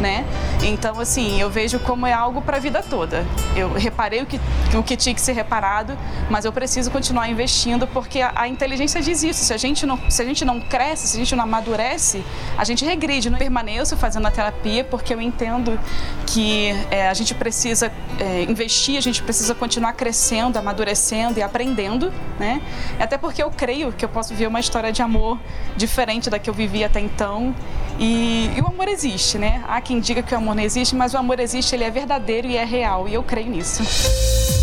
né? 0.00 0.24
Então, 0.62 1.00
assim, 1.00 1.40
eu 1.40 1.50
vejo 1.50 1.80
como 1.80 2.06
é 2.06 2.12
algo 2.12 2.40
para 2.40 2.58
a 2.58 2.60
vida 2.60 2.80
toda. 2.80 3.26
Eu 3.56 3.72
reparei 3.72 4.22
o 4.22 4.26
que, 4.26 4.40
o 4.72 4.84
que 4.84 4.96
tinha 4.96 5.14
que 5.16 5.20
ser 5.20 5.32
reparado, 5.32 5.98
mas 6.30 6.44
eu 6.44 6.52
preciso 6.52 6.92
continuar 6.92 7.28
investindo 7.28 7.88
porque 7.88 8.20
a, 8.20 8.32
a 8.36 8.46
inteligência 8.48 9.02
diz 9.02 9.24
isso. 9.24 9.44
Se 9.44 9.52
a, 9.52 9.56
gente 9.56 9.84
não, 9.84 9.98
se 10.08 10.22
a 10.22 10.24
gente 10.24 10.44
não 10.44 10.60
cresce, 10.60 11.08
se 11.08 11.16
a 11.16 11.18
gente 11.18 11.34
não 11.34 11.42
amadurece, 11.42 12.24
a 12.56 12.62
gente 12.62 12.84
regride. 12.84 13.28
Não 13.28 13.36
permaneço 13.36 13.96
fazendo 13.96 14.26
a 14.26 14.30
terapia 14.30 14.75
porque 14.84 15.14
eu 15.14 15.20
entendo 15.20 15.78
que 16.26 16.70
é, 16.90 17.08
a 17.08 17.14
gente 17.14 17.34
precisa 17.34 17.92
é, 18.18 18.42
investir, 18.42 18.96
a 18.96 19.00
gente 19.00 19.22
precisa 19.22 19.54
continuar 19.54 19.92
crescendo, 19.92 20.58
amadurecendo 20.58 21.38
e 21.38 21.42
aprendendo, 21.42 22.12
né? 22.38 22.60
Até 22.98 23.18
porque 23.18 23.42
eu 23.42 23.50
creio 23.50 23.92
que 23.92 24.04
eu 24.04 24.08
posso 24.08 24.30
viver 24.30 24.46
uma 24.46 24.60
história 24.60 24.92
de 24.92 25.02
amor 25.02 25.38
diferente 25.76 26.28
da 26.30 26.38
que 26.38 26.48
eu 26.48 26.54
vivi 26.54 26.84
até 26.84 27.00
então. 27.00 27.54
E, 27.98 28.50
e 28.56 28.60
o 28.60 28.66
amor 28.66 28.88
existe, 28.88 29.38
né? 29.38 29.62
Há 29.68 29.80
quem 29.80 30.00
diga 30.00 30.22
que 30.22 30.34
o 30.34 30.36
amor 30.36 30.54
não 30.54 30.62
existe, 30.62 30.94
mas 30.94 31.14
o 31.14 31.18
amor 31.18 31.40
existe, 31.40 31.74
ele 31.74 31.84
é 31.84 31.90
verdadeiro 31.90 32.46
e 32.48 32.56
é 32.56 32.64
real, 32.64 33.08
e 33.08 33.14
eu 33.14 33.22
creio 33.22 33.50
nisso. 33.50 34.55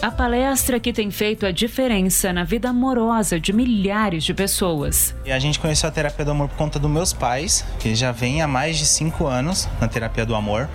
A 0.00 0.12
palestra 0.12 0.78
que 0.78 0.92
tem 0.92 1.10
feito 1.10 1.44
a 1.44 1.50
diferença 1.50 2.32
na 2.32 2.44
vida 2.44 2.68
amorosa 2.68 3.40
de 3.40 3.52
milhares 3.52 4.22
de 4.22 4.32
pessoas. 4.32 5.12
E 5.24 5.32
a 5.32 5.40
gente 5.40 5.58
conheceu 5.58 5.88
a 5.88 5.92
terapia 5.92 6.24
do 6.24 6.30
amor 6.30 6.48
por 6.48 6.56
conta 6.56 6.78
dos 6.78 6.88
meus 6.88 7.12
pais, 7.12 7.64
que 7.80 7.96
já 7.96 8.12
vêm 8.12 8.40
há 8.40 8.46
mais 8.46 8.78
de 8.78 8.86
cinco 8.86 9.26
anos 9.26 9.68
na 9.80 9.88
terapia 9.88 10.24
do 10.24 10.36
amor. 10.36 10.68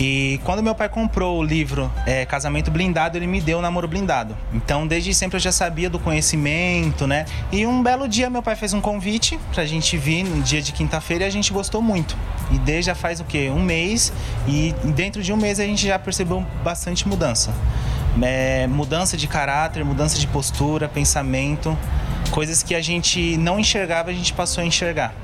E 0.00 0.40
quando 0.44 0.62
meu 0.62 0.74
pai 0.74 0.88
comprou 0.88 1.38
o 1.38 1.42
livro 1.42 1.92
é, 2.06 2.24
Casamento 2.24 2.70
Blindado, 2.70 3.18
ele 3.18 3.26
me 3.26 3.42
deu 3.42 3.58
o 3.58 3.60
namoro 3.60 3.86
blindado. 3.86 4.34
Então, 4.54 4.86
desde 4.86 5.12
sempre 5.12 5.36
eu 5.36 5.40
já 5.40 5.52
sabia 5.52 5.90
do 5.90 5.98
conhecimento, 5.98 7.06
né? 7.06 7.26
E 7.52 7.66
um 7.66 7.82
belo 7.82 8.08
dia 8.08 8.30
meu 8.30 8.42
pai 8.42 8.56
fez 8.56 8.72
um 8.72 8.80
convite 8.80 9.38
pra 9.52 9.66
gente 9.66 9.98
vir 9.98 10.24
no 10.24 10.42
dia 10.42 10.62
de 10.62 10.72
quinta-feira 10.72 11.24
e 11.24 11.26
a 11.26 11.30
gente 11.30 11.52
gostou 11.52 11.82
muito. 11.82 12.16
E 12.50 12.58
desde 12.58 12.86
já 12.86 12.94
faz 12.94 13.20
o 13.20 13.24
quê? 13.24 13.50
Um 13.54 13.60
mês. 13.60 14.10
E 14.48 14.74
dentro 14.94 15.22
de 15.22 15.30
um 15.30 15.36
mês 15.36 15.60
a 15.60 15.64
gente 15.64 15.86
já 15.86 15.98
percebeu 15.98 16.40
bastante 16.64 17.06
mudança 17.06 17.52
é, 18.20 18.66
mudança 18.66 19.16
de 19.16 19.26
caráter, 19.26 19.84
mudança 19.84 20.18
de 20.18 20.26
postura, 20.26 20.88
pensamento, 20.88 21.76
coisas 22.30 22.62
que 22.62 22.74
a 22.74 22.80
gente 22.80 23.36
não 23.36 23.58
enxergava, 23.58 24.10
a 24.10 24.14
gente 24.14 24.32
passou 24.32 24.62
a 24.62 24.66
enxergar. 24.66 25.14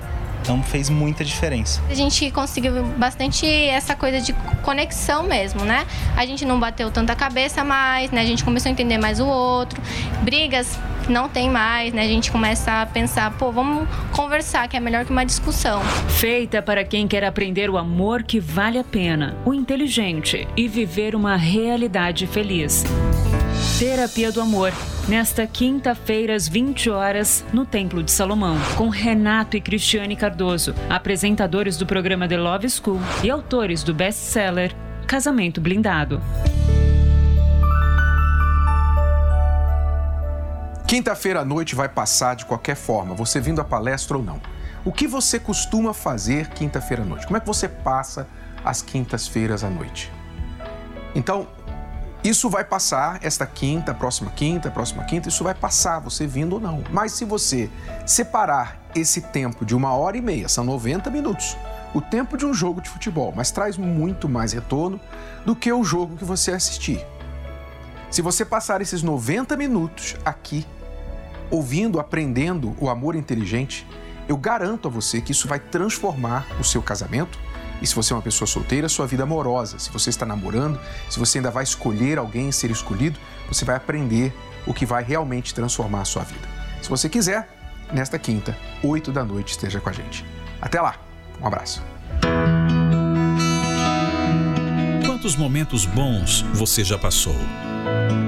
Então 0.41 0.63
fez 0.63 0.89
muita 0.89 1.25
diferença. 1.25 1.83
A 1.91 1.95
gente 1.95 2.31
conseguiu 2.31 2.83
bastante 2.97 3.47
essa 3.47 3.95
coisa 3.95 4.21
de 4.21 4.33
conexão 4.63 5.25
mesmo, 5.25 5.65
né? 5.65 5.87
A 6.17 6.25
gente 6.25 6.45
não 6.45 6.59
bateu 6.59 6.91
tanta 6.91 7.15
cabeça 7.15 7.63
mais, 7.65 8.11
né? 8.11 8.23
A 8.23 8.25
gente 8.25 8.45
começou 8.45 8.71
a 8.71 8.73
entender 8.73 8.99
mais 8.99 9.21
o 9.21 9.27
outro. 9.27 9.83
Brigas 10.23 10.79
não 11.09 11.29
tem 11.29 11.51
mais, 11.51 11.93
né? 11.93 12.03
A 12.03 12.09
gente 12.09 12.31
começa 12.31 12.83
a 12.83 12.87
pensar, 12.87 13.31
pô, 13.33 13.51
vamos 13.51 13.89
conversar, 14.13 14.69
que 14.69 14.77
é 14.77 14.81
melhor 14.81 15.05
que 15.05 15.11
uma 15.11 15.25
discussão. 15.25 15.81
Feita 16.09 16.63
para 16.63 16.85
quem 16.85 17.09
quer 17.09 17.25
aprender 17.25 17.71
o 17.71 17.79
amor 17.79 18.23
que 18.23 18.41
vale 18.41 18.79
a 18.79 18.85
pena, 18.85 19.37
o 19.45 19.55
inteligente 19.55 20.47
e 20.57 20.69
viver 20.69 21.15
uma 21.15 21.37
realidade 21.37 22.27
feliz. 22.27 22.85
Terapia 23.79 24.33
do 24.33 24.41
Amor, 24.41 24.73
nesta 25.09 25.47
quinta-feira 25.47 26.35
às 26.35 26.49
20 26.49 26.91
horas, 26.91 27.45
no 27.53 27.65
Templo 27.65 28.03
de 28.03 28.11
Salomão, 28.11 28.57
com 28.77 28.89
Renato 28.89 29.57
e 29.57 29.61
Cristiane 29.61 30.17
Cardoso, 30.17 30.75
apresentadores 30.91 31.77
do 31.77 31.87
programa 31.87 32.27
The 32.27 32.37
Love 32.37 32.69
School 32.71 33.01
e 33.23 33.31
autores 33.31 33.83
do 33.83 33.95
best-seller 33.95 34.75
Casamento 35.07 35.61
Blindado. 35.61 36.21
Quinta-feira 40.89 41.41
à 41.41 41.45
noite 41.45 41.75
vai 41.75 41.87
passar 41.87 42.35
de 42.35 42.47
qualquer 42.47 42.75
forma, 42.75 43.15
você 43.15 43.39
vindo 43.39 43.61
à 43.61 43.65
palestra 43.65 44.17
ou 44.17 44.23
não. 44.23 44.41
O 44.87 44.91
que 44.91 45.07
você 45.07 45.39
costuma 45.39 45.93
fazer 45.93 46.49
quinta-feira 46.49 47.03
à 47.03 47.05
noite? 47.05 47.27
Como 47.27 47.37
é 47.37 47.41
que 47.41 47.47
você 47.47 47.69
passa 47.69 48.27
as 48.65 48.81
quintas-feiras 48.81 49.63
à 49.63 49.69
noite? 49.69 50.11
Então, 51.15 51.47
isso 52.25 52.49
vai 52.49 52.65
passar 52.65 53.19
esta 53.23 53.45
quinta, 53.45 53.93
próxima 53.93 54.31
quinta, 54.31 54.71
próxima 54.71 55.05
quinta, 55.05 55.29
isso 55.29 55.45
vai 55.45 55.55
passar, 55.55 55.99
você 55.99 56.27
vindo 56.27 56.55
ou 56.55 56.61
não. 56.61 56.83
Mas 56.91 57.13
se 57.13 57.27
você 57.27 57.69
separar 58.07 58.81
esse 58.95 59.21
tempo 59.21 59.67
de 59.67 59.77
uma 59.77 59.93
hora 59.93 60.17
e 60.17 60.23
meia, 60.23 60.49
são 60.49 60.65
90 60.65 61.11
minutos, 61.11 61.55
o 61.93 62.01
tempo 62.01 62.35
de 62.35 62.47
um 62.47 62.55
jogo 62.55 62.81
de 62.81 62.89
futebol, 62.89 63.31
mas 63.37 63.51
traz 63.51 63.77
muito 63.77 64.27
mais 64.27 64.55
retorno 64.55 64.99
do 65.45 65.55
que 65.55 65.71
o 65.71 65.85
jogo 65.85 66.17
que 66.17 66.25
você 66.25 66.51
assistir. 66.51 67.05
Se 68.11 68.23
você 68.23 68.43
passar 68.43 68.81
esses 68.81 69.03
90 69.03 69.55
minutos 69.55 70.17
aqui, 70.25 70.67
ouvindo, 71.51 72.01
aprendendo 72.01 72.75
o 72.79 72.89
amor 72.89 73.15
inteligente, 73.15 73.87
eu 74.29 74.37
garanto 74.37 74.89
a 74.89 74.91
você 74.91 75.21
que 75.21 75.33
isso 75.33 75.49
vai 75.49 75.59
transformar 75.59 76.47
o 76.61 76.65
seu 76.65 76.83
casamento, 76.83 77.39
e 77.81 77.87
se 77.87 77.95
você 77.95 78.13
é 78.13 78.17
uma 78.17 78.23
pessoa 78.23 78.47
solteira, 78.47 78.89
sua 78.89 79.07
vida 79.07 79.23
amorosa. 79.23 79.79
Se 79.79 79.91
você 79.91 80.11
está 80.11 80.27
namorando, 80.27 80.81
se 81.09 81.19
você 81.19 81.39
ainda 81.39 81.51
vai 81.51 81.63
escolher 81.63 82.19
alguém 82.19 82.51
ser 82.51 82.71
escolhido, 82.71 83.19
você 83.47 83.65
vai 83.65 83.77
aprender 83.77 84.35
o 84.67 84.75
que 84.75 84.85
vai 84.85 85.03
realmente 85.03 85.55
transformar 85.55 86.03
a 86.03 86.05
sua 86.05 86.25
vida. 86.25 86.47
Se 86.83 86.89
você 86.89 87.09
quiser, 87.09 87.49
nesta 87.93 88.19
quinta, 88.19 88.57
8 88.83 89.13
da 89.13 89.25
noite, 89.25 89.51
esteja 89.51 89.81
com 89.81 89.89
a 89.89 89.93
gente. 89.93 90.25
Até 90.61 90.81
lá, 90.81 90.97
um 91.41 91.47
abraço. 91.47 91.83
Quantos 95.07 95.37
momentos 95.37 95.87
bons 95.87 96.43
você 96.53 96.85
já 96.85 96.99
passou? 96.99 97.37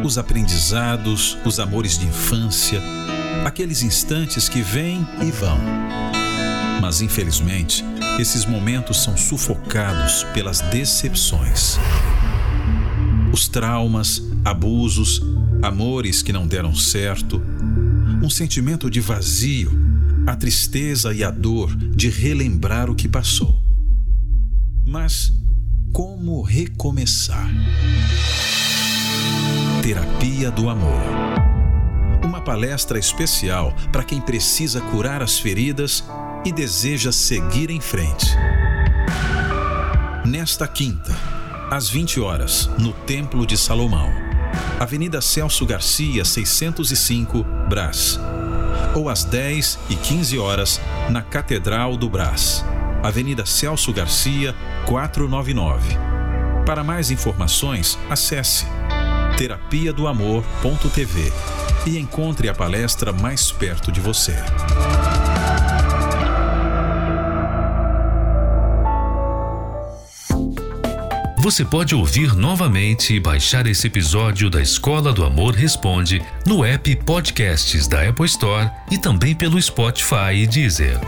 Os 0.05 0.19
aprendizados, 0.19 1.37
os 1.45 1.59
amores 1.61 1.99
de 1.99 2.07
infância, 2.07 2.81
aqueles 3.45 3.83
instantes 3.83 4.49
que 4.49 4.63
vêm 4.63 5.07
e 5.23 5.31
vão. 5.31 5.59
Mas 6.81 7.01
infelizmente, 7.01 7.85
esses 8.19 8.45
momentos 8.45 9.03
são 9.03 9.17
sufocados 9.17 10.25
pelas 10.35 10.61
decepções. 10.61 11.79
Os 13.33 13.49
traumas, 13.49 14.23
abusos, 14.45 15.23
amores 15.63 16.23
que 16.23 16.33
não 16.33 16.47
deram 16.47 16.75
certo, 16.75 17.43
um 18.23 18.29
sentimento 18.29 18.91
de 18.91 19.01
vazio, 19.01 19.71
a 20.27 20.37
tristeza 20.37 21.15
e 21.15 21.23
a 21.23 21.31
dor 21.31 21.75
de 21.75 22.09
relembrar 22.09 22.91
o 22.91 22.95
que 22.95 23.09
passou. 23.09 23.59
Mas 24.87 25.33
como 25.93 26.43
recomeçar? 26.43 27.51
Terapia 29.83 30.51
do 30.51 30.69
Amor. 30.69 31.01
Uma 32.23 32.43
palestra 32.43 32.99
especial 32.99 33.75
para 33.91 34.05
quem 34.05 34.21
precisa 34.21 34.79
curar 34.79 35.23
as 35.23 35.39
feridas 35.39 36.05
e 36.45 36.53
deseja 36.53 37.11
seguir 37.11 37.71
em 37.71 37.81
frente. 37.81 38.27
Nesta 40.23 40.69
quinta, 40.69 41.17
às 41.71 41.89
20 41.89 42.21
horas, 42.21 42.69
no 42.79 42.93
Templo 42.93 43.47
de 43.47 43.57
Salomão, 43.57 44.13
Avenida 44.79 45.23
Celso 45.23 45.65
Garcia, 45.65 46.27
605, 46.27 47.43
Brás. 47.67 48.21
Ou 48.95 49.09
às 49.09 49.25
10 49.25 49.79
e 49.89 49.97
15 49.97 50.39
horas, 50.39 50.79
na 51.09 51.23
Catedral 51.23 51.97
do 51.97 52.11
Brás, 52.11 52.63
Avenida 53.03 53.47
Celso 53.47 53.95
Garcia, 53.95 54.55
499. 54.85 55.97
Para 56.67 56.85
mais 56.85 57.11
informações, 57.11 57.99
acesse 58.11 58.67
terapia 59.41 59.91
do 59.91 60.07
amor.tv 60.07 61.33
e 61.87 61.99
encontre 61.99 62.47
a 62.51 62.55
palestra 62.55 63.11
mais 63.11 63.51
perto 63.51 63.91
de 63.91 63.99
você. 63.99 64.37
Você 71.39 71.65
pode 71.65 71.95
ouvir 71.95 72.37
novamente 72.37 73.15
e 73.15 73.19
baixar 73.19 73.67
esse 73.67 73.87
episódio 73.87 74.51
da 74.51 74.61
Escola 74.61 75.11
do 75.11 75.25
Amor 75.25 75.55
Responde 75.55 76.23
no 76.47 76.63
app 76.63 76.95
Podcasts 76.97 77.89
da 77.89 78.07
Apple 78.07 78.27
Store 78.27 78.71
e 78.91 78.99
também 78.99 79.35
pelo 79.35 79.61
Spotify 79.61 80.35
e 80.35 80.47
Deezer. 80.47 81.01